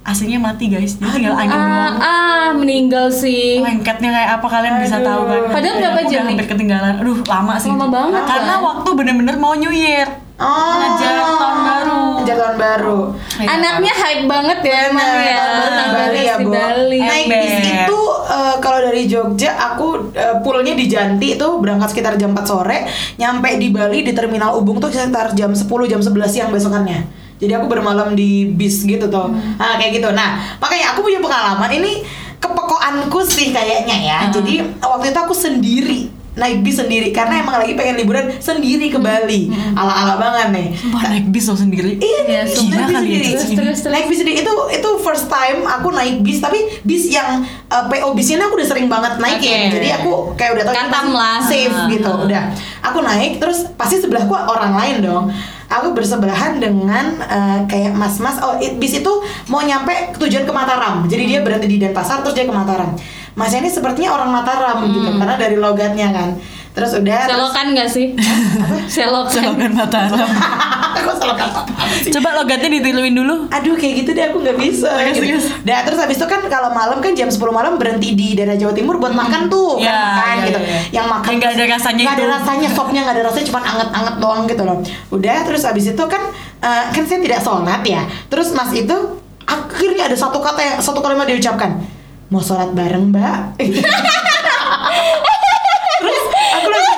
[0.04, 1.96] AC-nya mati guys, jadi tinggal angin Ah, doang.
[1.98, 3.58] ah, meninggal sih.
[3.58, 5.08] Lengketnya kayak apa kalian bisa Aduh.
[5.10, 5.42] tahu kan?
[5.50, 6.94] Padahal Dan berapa jam hampir ketinggalan.
[7.02, 7.74] Aduh, lama sih.
[7.74, 8.62] Lama banget, Karena kan?
[8.62, 10.06] waktu bener-bener mau New Year.
[10.36, 12.00] Oh, Ngejar tahun baru.
[12.20, 13.00] Ngejar tahun baru.
[13.40, 13.48] Iya.
[13.56, 15.38] Anaknya hype banget ya emang ya.
[15.72, 16.52] tahun baru ya, Bo.
[16.52, 17.00] Bali.
[17.00, 22.20] Naik bis itu eh, kalau dari Jogja aku eh, poolnya di Janti itu berangkat sekitar
[22.20, 22.84] jam 4 sore,
[23.16, 27.24] nyampe di Bali di terminal Ubung tuh sekitar jam 10 jam 11 siang besokannya.
[27.36, 29.28] Jadi aku bermalam di bis gitu tuh.
[29.32, 30.08] Nah, kayak gitu.
[30.16, 32.04] Nah, makanya aku punya pengalaman ini
[32.40, 34.20] kepekoanku sih kayaknya ya.
[34.32, 39.00] Jadi waktu itu aku sendiri naik bis sendiri karena emang lagi pengen liburan sendiri ke
[39.00, 39.48] Bali.
[39.72, 40.68] Ala-ala banget nih.
[40.74, 41.96] Sumpah naik bis lo sendiri.
[41.96, 43.26] Iya, Iya, naik bis kali ya, sendiri.
[43.26, 43.34] Cici.
[43.34, 43.94] Terus, terus, terus.
[43.94, 48.12] Naik bis sendiri itu itu first time aku naik bis tapi bis yang uh, PO
[48.12, 49.70] bisnya aku udah sering banget naikin.
[49.70, 49.74] Oke.
[49.74, 51.38] Jadi aku kayak udah tahu pasti lah.
[51.42, 51.88] safe Ah.
[51.88, 52.12] gitu.
[52.26, 52.44] Udah.
[52.84, 55.26] Aku naik terus pasti sebelahku orang lain dong.
[55.66, 58.38] Aku bersebelahan dengan uh, kayak mas-mas.
[58.38, 59.10] Oh, it- bis itu
[59.48, 61.02] mau nyampe tujuan ke Mataram.
[61.06, 62.94] Jadi dia berhenti di Denpasar terus dia ke Mataram.
[63.36, 66.30] Mas ini sepertinya orang Mataram gitu karena dari logatnya kan.
[66.72, 68.06] Terus udah terus- Selokan gak sih?
[68.90, 69.32] Selokan.
[69.34, 70.28] Selokan Mataram.
[71.06, 71.50] Kok selokan?
[72.10, 73.48] Coba logatnya ditiluin dulu.
[73.48, 75.36] Aduh kayak gitu deh aku nggak bisa gitu.
[75.62, 78.72] Nah terus habis itu kan kalau malam kan jam 10 malam berhenti di daerah Jawa
[78.72, 80.60] Timur buat makan tuh Ya, kan makan ya, gitu.
[80.62, 80.80] ya.
[80.94, 84.42] Yang makan nggak ada rasanya nggak ada rasanya sopnya nggak ada rasanya cuma anget-anget doang
[84.46, 84.78] gitu loh.
[85.12, 86.22] Udah terus habis itu kan
[86.60, 88.02] eh, kan saya tidak sholat ya.
[88.26, 88.96] Terus Mas itu
[89.44, 91.76] akhirnya ada satu kata yang satu kalimat dia ucapkan
[92.28, 93.56] mau sholat bareng mbak.
[95.96, 96.24] terus
[96.56, 96.94] aku langsung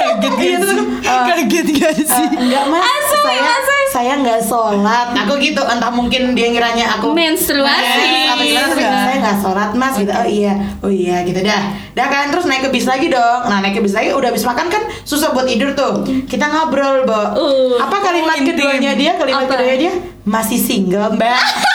[0.00, 2.08] Kaget Iya, gak terus eh, Kaget gak sih?
[2.08, 3.82] Eh, enggak mas, Asoy, saya asoy.
[3.92, 5.06] saya nggak sholat.
[5.12, 8.00] Aku gitu, entah mungkin dia ngiranya aku Menstruasi.
[8.40, 10.12] Gimana, tapi saya nggak sholat mas gitu.
[10.12, 11.62] Oh iya, oh iya gitu dah.
[11.92, 13.40] Dah kan terus naik ke bis lagi dong.
[13.46, 16.04] Nah naik ke bis lagi udah habis makan kan susah buat tidur tuh.
[16.24, 17.20] Kita ngobrol, Bo.
[17.36, 19.12] Uh, Apa kalimat oh, keduanya dia?
[19.20, 19.60] Kalimat Apa?
[19.60, 19.92] keduanya dia
[20.24, 21.40] masih single, Mbak.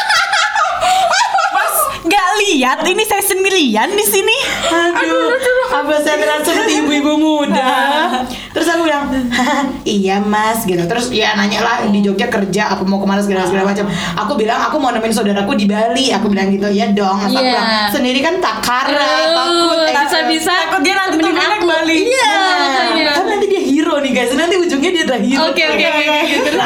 [2.06, 4.38] Nggak lihat ini saya sendirian di sini.
[4.70, 5.34] Aduh,
[5.68, 7.66] apa saya terlihat seperti ibu-ibu muda?
[8.56, 10.80] Terus aku bilang, "Hah, iya mas, gitu.
[10.82, 13.90] Terus ya nanya lah di Jogja kerja, apa mau ke mana segala segala macam.
[14.16, 16.14] Aku bilang aku mau nemenin saudaraku di Bali.
[16.14, 17.18] Aku bilang gitu, ya dong.
[17.20, 17.42] Aku Iya.
[17.44, 19.80] bilang, sendiri kan takara, Uh, takut.
[19.84, 21.66] eh, bisa-bisa Takut dia nanti temenin aku.
[21.66, 21.98] Bali.
[22.06, 23.12] Iya, makanya.
[23.12, 24.32] kan nanti dia hero nih guys.
[24.32, 25.42] Nanti ujungnya dia adalah hero.
[25.50, 26.22] Oke, oke, oke, oke.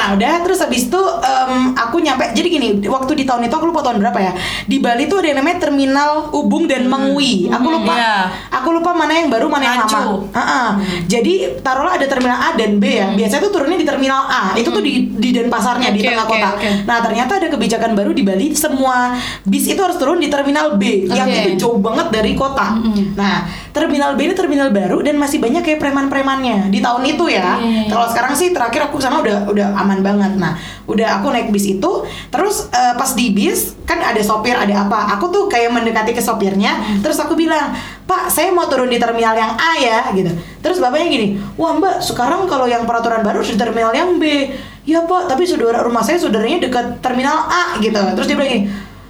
[0.09, 2.33] Nah udah terus habis itu em, aku nyampe.
[2.33, 4.33] Jadi gini, waktu di tahun itu aku lupa tahun berapa ya.
[4.65, 7.45] Di Bali tuh ada yang namanya terminal Ubung dan Mengwi.
[7.45, 7.93] Aku lupa.
[7.93, 8.15] Iya.
[8.49, 10.25] Aku lupa mana yang baru mana yang lama.
[10.33, 10.67] Heeh.
[11.05, 13.13] Jadi taruhlah ada terminal A dan B ya.
[13.13, 14.57] Biasanya tuh turunnya di terminal A.
[14.57, 16.49] Itu tuh di di Denpasarnya di Oke, tengah oke, kota.
[16.57, 16.69] oke.
[16.89, 18.49] Nah ternyata ada kebijakan baru di Bali.
[18.57, 19.13] Semua
[19.45, 21.05] bis itu harus turun di terminal B.
[21.05, 21.37] Yang Oke.
[21.37, 22.81] itu jauh banget dari kota.
[23.13, 27.59] Nah terminal B ini terminal baru dan masih banyak kayak preman-premannya di tahun itu ya.
[27.61, 27.93] Oke.
[27.93, 30.35] Kalau sekarang sih terakhir aku sana udah udah aman banget.
[30.35, 31.91] Nah, udah aku naik bis itu,
[32.29, 35.17] terus eh, pas di bis kan ada sopir, ada apa.
[35.17, 37.73] Aku tuh kayak mendekati ke sopirnya, terus aku bilang,
[38.05, 40.31] "Pak, saya mau turun di terminal yang A ya." gitu.
[40.59, 44.49] Terus bapaknya gini, "Wah, Mbak, sekarang kalau yang peraturan baru di terminal yang B."
[44.85, 47.99] "Ya, Pak, tapi saudara rumah saya saudaranya dekat terminal A." gitu.
[48.15, 48.65] Terus dia bilang gini,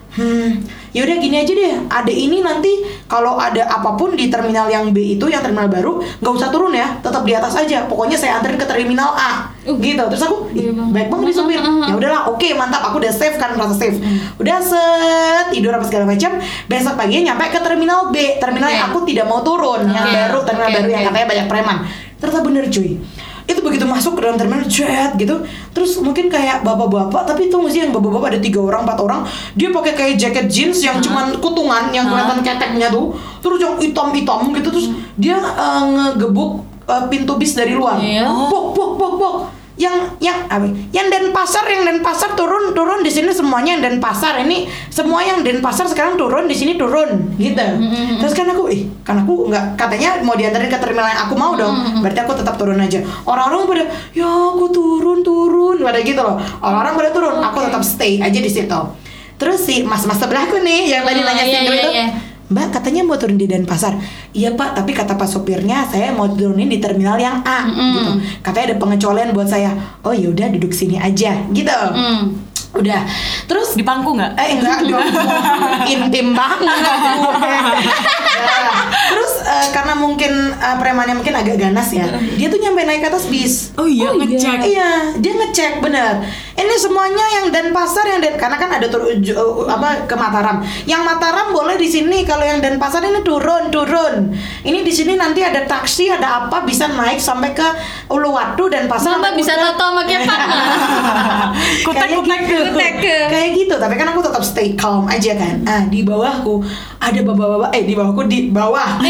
[0.10, 1.74] Hmm, yaudah gini aja deh.
[1.86, 2.72] Ada ini nanti
[3.06, 6.74] kalau ada apa pun di terminal yang B itu yang terminal baru nggak usah turun
[6.74, 7.86] ya, tetap di atas aja.
[7.86, 9.54] Pokoknya saya anterin ke terminal A.
[9.70, 10.02] gitu.
[10.10, 10.90] Terus aku "Ih, Iya, Bang.
[10.90, 11.60] baik banget nih supir.
[11.62, 11.88] Uh, uh, uh.
[11.90, 12.82] Ya udahlah, oke mantap.
[12.90, 14.02] Aku udah save kan merasa safe.
[14.38, 16.42] Udah set tidur apa segala macam.
[16.66, 18.76] Besok pagi nyampe ke terminal B, terminal Oke.
[18.76, 21.78] yang aku tidak mau turun, yang Oke, baru terminal oke, baru yang katanya banyak preman.
[22.20, 22.92] Ternyata bener cuy
[23.50, 25.42] itu begitu masuk ke dalam terminal jet gitu.
[25.74, 29.22] Terus mungkin kayak bapak-bapak tapi itu mesti yang bapak-bapak ada tiga orang empat orang?
[29.58, 33.18] Dia pakai kayak jaket jeans yang cuman kutungan yang kelihatan keteknya tuh.
[33.42, 37.98] Terus yang hitam-hitam gitu terus dia eh, ngegebuk eh, pintu bis dari luar.
[38.30, 39.36] Bok bok bok bok
[39.80, 44.44] yang yang apa yang Denpasar yang Denpasar turun turun di sini semuanya yang Denpasar.
[44.44, 47.64] Ini semua yang Denpasar sekarang turun di sini turun gitu.
[48.20, 51.56] Terus kan aku ih kan aku nggak katanya mau diantarin ke terminal yang aku mau
[51.56, 52.04] dong.
[52.04, 53.00] Berarti aku tetap turun aja.
[53.24, 55.80] Orang-orang pada ya aku turun turun.
[55.80, 56.36] Pada gitu loh.
[56.60, 58.80] Orang-orang pada turun aku tetap stay aja di situ.
[59.40, 62.08] Terus si mas-mas sebelahku nih yang tadi Oh, nanya iya, single iya, itu iya.
[62.50, 63.94] Mbak katanya mau turun di Denpasar
[64.32, 67.94] Iya pak tapi kata pak sopirnya saya mau turunin di terminal yang A Mm-mm.
[67.94, 69.70] gitu Katanya ada pengecualian buat saya
[70.02, 72.34] Oh yaudah duduk sini aja gitu Hmm.
[72.72, 73.02] Udah
[73.46, 74.34] Terus Di pangku nggak?
[74.36, 75.06] Eh enggak dong
[75.86, 76.70] Intim banget
[79.10, 83.10] Terus eh, karena mungkin eh, premannya mungkin agak ganas ya Dia tuh nyampe naik ke
[83.10, 84.26] atas bis Oh iya, Oh iya.
[84.26, 84.60] ngecek.
[84.66, 86.14] Iya, dia ngecek bener.
[86.60, 90.60] Ini semuanya yang Denpasar yang Den karena kan ada tur, uh, apa ke Mataram.
[90.84, 94.36] Yang Mataram boleh di sini kalau yang Denpasar ini turun turun.
[94.68, 97.64] Ini di sini nanti ada taksi ada apa bisa naik sampai ke
[98.12, 99.24] Uluwatu dan Pasar.
[99.24, 100.68] Bapak bisa tato sama kepak nggak?
[101.86, 102.64] Kutek, Kayak kutek, gitu.
[102.76, 102.94] kutek.
[103.32, 105.56] Kayak gitu, tapi kan aku tetap stay calm aja kan.
[105.64, 106.60] Ah, di bawahku
[107.00, 109.00] ada bapak-bapak eh di bawahku di bawah.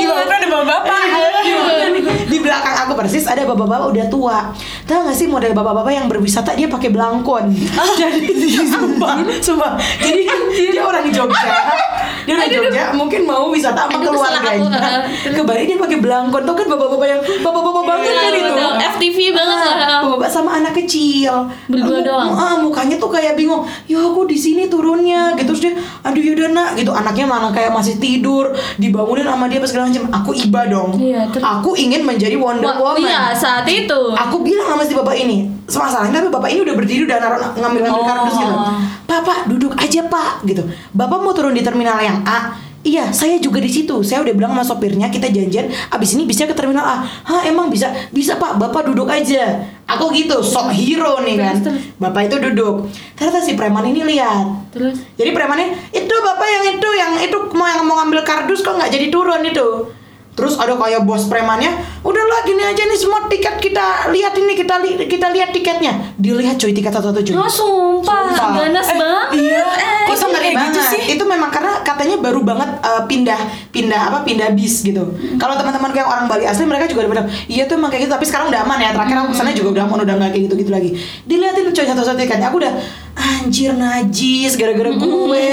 [0.00, 1.02] Di bawah ada bapak-bapak.
[1.40, 4.38] di, di belakang aku persis ada bapak-bapak udah tua.
[4.90, 7.46] Tahu gak sih model bapak-bapak yang berwisata dia pakai belangkon.
[8.00, 8.26] Jadi
[8.60, 9.78] sumpah, sumpah.
[9.96, 10.26] Jadi
[10.66, 11.46] dia orang Jogja.
[12.20, 14.66] Dia orang Jogja mungkin mau wisata sama keluarganya.
[14.66, 15.30] aku.
[15.30, 16.42] Ke Bali dia pakai belangkon.
[16.42, 18.54] Tuh kan bapak-bapak yang bapak-bapak banget kan itu.
[18.90, 20.00] FTV banget Ah, lah.
[20.10, 21.46] Bapak sama anak kecil.
[21.66, 22.32] Berdua doang?
[22.32, 23.62] ah, mukanya tuh kayak bingung.
[23.86, 27.70] Ya aku di sini turunnya gitu terus dia aduh yaudah nak gitu anaknya mana kayak
[27.70, 30.04] masih tidur dibangunin sama dia apa segala macam.
[30.10, 30.90] Aku iba dong.
[30.96, 33.04] Iya, Aku ingin menjadi Wonder Wah, Woman.
[33.04, 34.00] iya saat itu.
[34.12, 37.80] Aku bilang sama si bapak ini, masalahnya tapi bapak ini udah berdiri udah naruh ngambil
[37.84, 38.08] ngambil Oh.
[38.08, 38.54] kardus gitu.
[39.04, 40.64] Pak, pak, duduk aja pak, gitu.
[40.96, 43.92] Bapak mau turun di terminal yang A, Iya, saya juga di situ.
[44.00, 45.68] Saya udah bilang sama sopirnya kita janjian.
[45.92, 47.04] Abis ini bisa ke terminal A.
[47.04, 47.92] Hah, emang bisa?
[48.08, 48.56] Bisa pak.
[48.56, 49.68] Bapak duduk aja.
[49.84, 51.60] Aku gitu, sok hero nih kan.
[51.60, 52.00] Terus, terus.
[52.00, 52.88] Bapak itu duduk.
[53.20, 54.72] Ternyata si preman ini lihat.
[54.72, 58.72] Terus Jadi premannya itu bapak yang itu yang itu mau yang mau ngambil kardus kok
[58.72, 59.92] nggak jadi turun itu.
[60.32, 64.74] Terus ada kayak bos premannya, udahlah gini aja nih semua tiket kita lihat ini kita
[64.78, 65.92] li- kita lihat tiketnya.
[66.16, 67.34] Dilihat cuy tiket satu satu cuy.
[67.34, 68.50] Oh sumpah, Sumpah.
[68.58, 69.28] ganas Eh, banget.
[69.36, 69.64] iya.
[69.68, 70.90] Eh, Kok ngeri gitu banget?
[70.90, 71.02] sih?
[71.12, 75.04] Itu memang karena katanya baru banget uh, pindah pindah apa pindah bis gitu.
[75.36, 78.12] Kalau teman-teman kayak orang Bali asli mereka juga udah bilang, iya tuh emang kayak gitu.
[78.12, 78.90] Tapi sekarang udah aman ya.
[78.90, 80.90] Terakhir aku sana juga udah aman udah nggak kayak gitu gitu lagi.
[81.24, 82.48] Dilihatin coy satu-satu tiketnya.
[82.48, 82.72] Aku udah
[83.20, 85.46] anjir najis gara-gara gue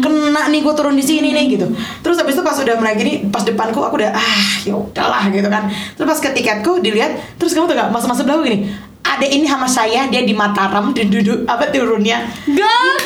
[0.00, 1.66] kena nih gue turun di sini nih gitu.
[2.02, 5.46] Terus habis itu pas udah mulai gini pas depanku aku udah ah ya udahlah gitu
[5.46, 5.70] kan.
[5.92, 8.58] Terus pas ke tiketku dilihat terus kamu tuh gak masa-masa belakang gini.
[9.00, 13.04] Ada ini sama saya dia di Mataram duduk apa turunnya Gak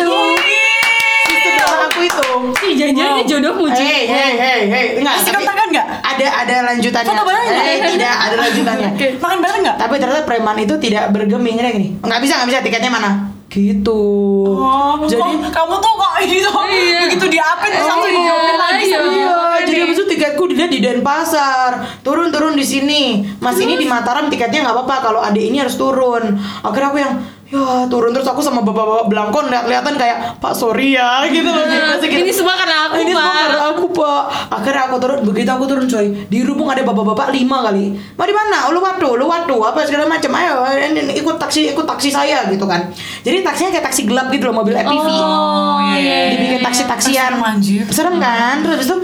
[1.28, 2.28] Sistem belakang aku itu.
[2.56, 3.26] Si jangan Wow.
[3.26, 3.84] jodohmu Ji.
[3.84, 5.16] Hei, hei, hei, hei, enggak.
[5.20, 5.86] Sikap tapi tangan nggak?
[6.00, 7.08] Ada ada lanjutannya.
[7.08, 7.64] Foto bareng nggak?
[7.64, 8.90] Eh, tidak ada lanjutannya.
[9.22, 9.76] Makan bareng nggak?
[9.76, 11.88] Tapi ternyata preman itu tidak bergeming kayak gini.
[12.00, 12.58] Nggak bisa, nggak bisa.
[12.64, 13.10] Tiketnya mana?
[13.48, 14.02] Gitu.
[14.44, 17.00] Oh, jadi kok kamu tuh kok ini tuh Iya.
[17.08, 18.98] begitu diapin terus Oh, langsung iya, dijawabin lagi iya.
[19.00, 21.72] Iya, jadi habis itu tiketku dilihat di Denpasar.
[22.04, 23.24] Turun-turun di sini.
[23.40, 24.96] Mas ini di Mataram tiketnya nggak apa-apa.
[25.00, 26.36] Kalau ada ini harus turun.
[26.60, 27.14] Akhirnya aku yang
[27.48, 31.64] ya turun terus aku sama bapak-bapak belangkon lihat-lihatan kayak Pak sorry ya gitu loh.
[31.64, 32.04] Gitu.
[32.08, 33.40] Ini semua karena aku, Ini semua Pak.
[33.40, 34.22] karena aku pak.
[34.52, 35.18] Akhirnya aku turun.
[35.24, 37.96] Begitu aku turun coy, di Rubung ada bapak-bapak lima kali.
[37.96, 38.68] Mau di mana?
[38.68, 40.30] Uluwatu, Uluwatu, apa segala macam.
[40.36, 42.92] Ayo, ini, ikut taksi, ikut taksi saya gitu kan.
[43.24, 45.08] Jadi taksinya kayak taksi gelap gitu loh, mobil FPV.
[45.08, 46.66] Oh, iya, iya, Dibikin iya.
[46.68, 47.30] taksi-taksian.
[47.34, 47.84] Serem, anjir.
[47.90, 48.60] Serem kan?
[48.62, 48.96] Terus itu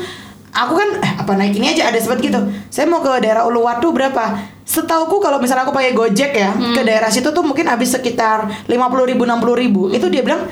[0.54, 2.38] aku kan eh, apa naik ini aja ada sempat gitu.
[2.70, 4.38] Saya mau ke daerah Uluwatu berapa?
[4.64, 9.10] Setauku kalau misalnya aku pakai Gojek ya ke daerah situ tuh mungkin habis sekitar 50
[9.10, 9.82] ribu 60 ribu.
[9.90, 10.46] Itu dia bilang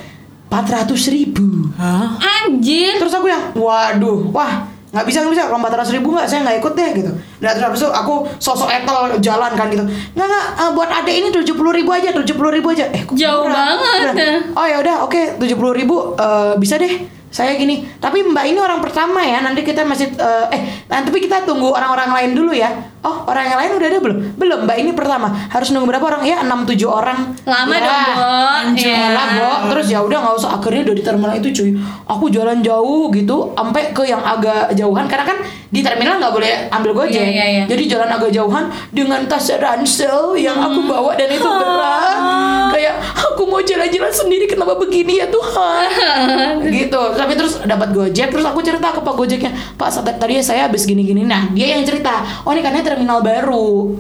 [0.50, 1.72] 400 ribu.
[1.80, 2.20] Hah?
[2.44, 3.00] Anjir.
[3.00, 6.56] Terus aku yang, waduh, wah nggak bisa nggak bisa kalau 400 ribu nggak saya nggak
[6.60, 7.10] ikut deh gitu.
[7.40, 9.80] Nah terus habis itu aku sosok etel jalan kan gitu.
[10.12, 12.84] Nggak nggak eh, buat adek ini 70 ribu aja, 70 ribu aja.
[12.92, 13.80] Eh Jauh murah?
[13.80, 14.12] banget.
[14.12, 17.21] Bilang, Oh ya udah oke 70 ribu eh, bisa deh.
[17.32, 19.40] Saya gini, tapi Mbak ini orang pertama ya.
[19.40, 22.91] Nanti kita masih eh, eh tapi kita tunggu orang-orang lain dulu ya.
[23.02, 24.18] Oh orang yang lain udah ada belum?
[24.38, 24.58] Belum.
[24.62, 25.26] Mbak ini pertama.
[25.50, 26.22] Harus nunggu berapa orang?
[26.22, 27.34] Ya 6 7 orang.
[27.42, 27.82] Lama Ya.
[27.82, 28.30] dong, Bo.
[28.78, 29.04] Iya.
[29.10, 29.50] lah, Bo.
[29.74, 31.70] Terus ya udah nggak usah akhirnya udah di terminal itu cuy.
[32.06, 36.52] Aku jalan jauh gitu sampai ke yang agak jauhan karena kan di terminal nggak boleh
[36.70, 37.18] ambil gojek.
[37.18, 37.64] Iya, iya, iya.
[37.66, 40.90] Jadi jalan agak jauhan dengan tas ransel yang aku Hmm.
[40.92, 42.18] bawa dan itu berat.
[42.72, 45.88] Kayak aku mau jalan-jalan sendiri kenapa begini ya Tuhan.
[46.78, 47.02] gitu.
[47.12, 51.20] Tapi terus dapat gojek terus aku cerita ke Pak Gojeknya, "Pak, tadi saya habis gini-gini."
[51.22, 53.96] Nah, dia yang cerita, "Oh, ini karena terminal baru."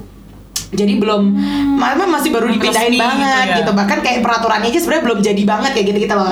[0.72, 1.22] Jadi belum,
[1.76, 3.56] memang masih baru dipindahin resmi gitu banget ya.
[3.60, 3.70] gitu.
[3.76, 6.28] Bahkan kayak peraturannya aja sebenarnya belum jadi banget kayak gitu gitu loh.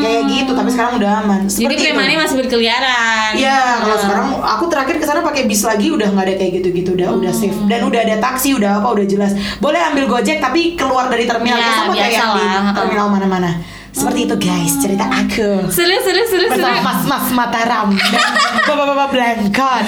[0.00, 1.40] Kayak gitu, tapi sekarang udah aman.
[1.44, 1.48] Hmm.
[1.48, 1.88] Jadi Seperti itu.
[1.88, 3.30] premannya masih berkeliaran.
[3.32, 6.90] Iya, kalau sekarang aku terakhir ke sana pakai bis lagi udah nggak ada kayak gitu-gitu,
[6.96, 7.68] udah udah safe Hmm.
[7.68, 9.32] dan udah ada taksi, udah apa, udah jelas.
[9.56, 12.44] Boleh ambil Gojek tapi keluar dari terminal Ya, sama kayak di
[12.76, 13.50] terminal mana-mana.
[13.90, 15.66] Seperti itu guys, cerita aku.
[15.68, 16.46] Seru seru seru seru.
[16.54, 18.22] Bersama mas-mas Mataram dan
[18.68, 19.84] bapak-bapak Blangkon.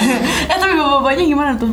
[0.51, 1.71] Eh tapi bapak-bapaknya gimana tuh?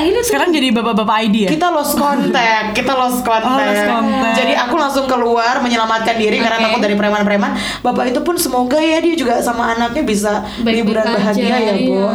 [0.00, 1.50] Akhirnya Sekarang jadi bapak-bapak ID ya?
[1.50, 3.46] Kita lost contact, kita lost contact.
[3.46, 4.34] Oh, lost contact.
[4.34, 6.64] Jadi aku langsung keluar menyelamatkan diri karena Oke.
[6.66, 7.50] takut dari preman-preman.
[7.80, 11.72] Bapak itu pun semoga ya dia juga sama anaknya bisa Baik-baik liburan aja, bahagia ya,
[11.76, 11.92] Bu.
[11.92, 12.08] iya.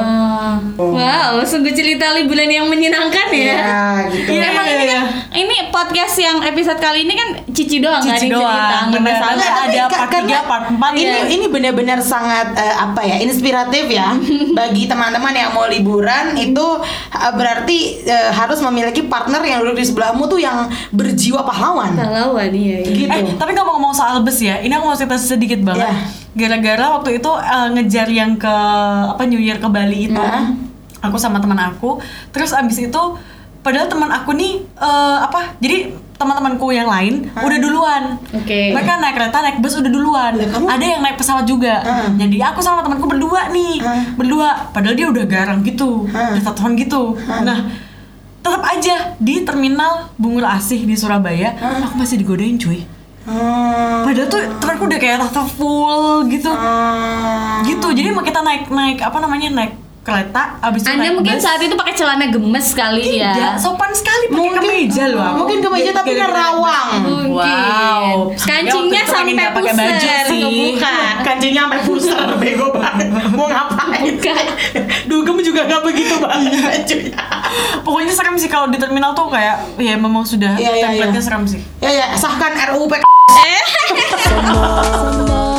[0.75, 3.35] Wow, sungguh cerita liburan yang menyenangkan ya.
[3.35, 4.29] Iya, gitu.
[4.31, 5.03] Iya, emang ini Iya, kan
[5.35, 9.13] ini podcast yang episode kali ini kan Cici doang kan Cici cerita doang, nggak bener.
[9.35, 11.17] Nggak, ada part karena 3, part 4 ini Iya.
[11.29, 14.15] ini benar-benar sangat eh, apa ya inspiratif ya
[14.57, 16.67] bagi teman-teman yang mau liburan itu
[17.11, 22.51] eh, berarti eh, harus memiliki partner yang duduk di sebelahmu tuh yang berjiwa pahlawan Pahlawan
[22.53, 22.79] iya.
[22.81, 22.95] iya.
[23.07, 23.09] gitu.
[23.11, 25.87] Eh, tapi ngomong-ngomong soal bus ya, ini aku mau cerita sedikit banget.
[25.87, 25.93] Iya.
[26.35, 28.55] Gara-gara waktu itu eh, ngejar yang ke
[29.11, 30.53] apa New Year ke Bali itu, Nah.
[31.01, 31.99] aku sama teman aku.
[32.31, 33.01] Terus abis itu,
[33.61, 35.57] padahal teman aku nih eh, apa?
[35.59, 38.03] Jadi teman-temanku yang lain udah duluan.
[38.31, 38.71] Oke.
[38.71, 40.33] Mereka naik kereta, naik bus udah duluan.
[40.39, 40.65] Kamu?
[40.71, 41.83] Ada yang naik pesawat juga.
[41.83, 42.07] Hah.
[42.15, 44.15] Jadi aku sama temanku berdua nih, Hah.
[44.15, 44.71] berdua.
[44.71, 46.31] Padahal dia udah garang gitu, Hah.
[46.35, 47.19] udah tatoan gitu.
[47.27, 47.43] Hah.
[47.43, 47.59] Nah,
[48.39, 51.83] tetap aja di terminal Bungur Asih di Surabaya, Hah.
[51.83, 52.87] aku masih digodain cuy.
[53.25, 54.05] Hmm.
[54.05, 56.53] Padahal tuh temanku udah kayak tato full gitu.
[56.53, 57.65] Hmm.
[57.65, 57.87] Gitu.
[57.91, 59.49] Jadi emang kita naik naik apa namanya?
[59.51, 59.73] naik
[60.05, 61.41] kereta abis itu Anda naik mungkin bus.
[61.41, 63.49] saat itu pakai celana gemes kali tidak ya.
[63.57, 65.37] sopan sekali pakai Mungkin- kemeja loh aku.
[65.41, 66.89] mungkin kemeja tapi nerawang.
[67.01, 67.33] Mungkin.
[67.33, 68.13] Wow.
[68.37, 70.77] Kancingnya Ya, sampai pakai baju sih.
[71.19, 73.07] Kancingnya sampai pusar bego banget.
[73.33, 74.13] Mau ngapain?
[74.15, 74.45] Bukan.
[75.09, 77.17] Dugem juga nggak begitu banget bajunya.
[77.81, 81.25] Pokoknya serem sih kalau di terminal tuh kayak ya memang sudah iya, template-nya iya.
[81.25, 81.61] serem sih.
[81.81, 83.01] Ya ya, sahkan RUU PK.
[84.21, 85.54] Semua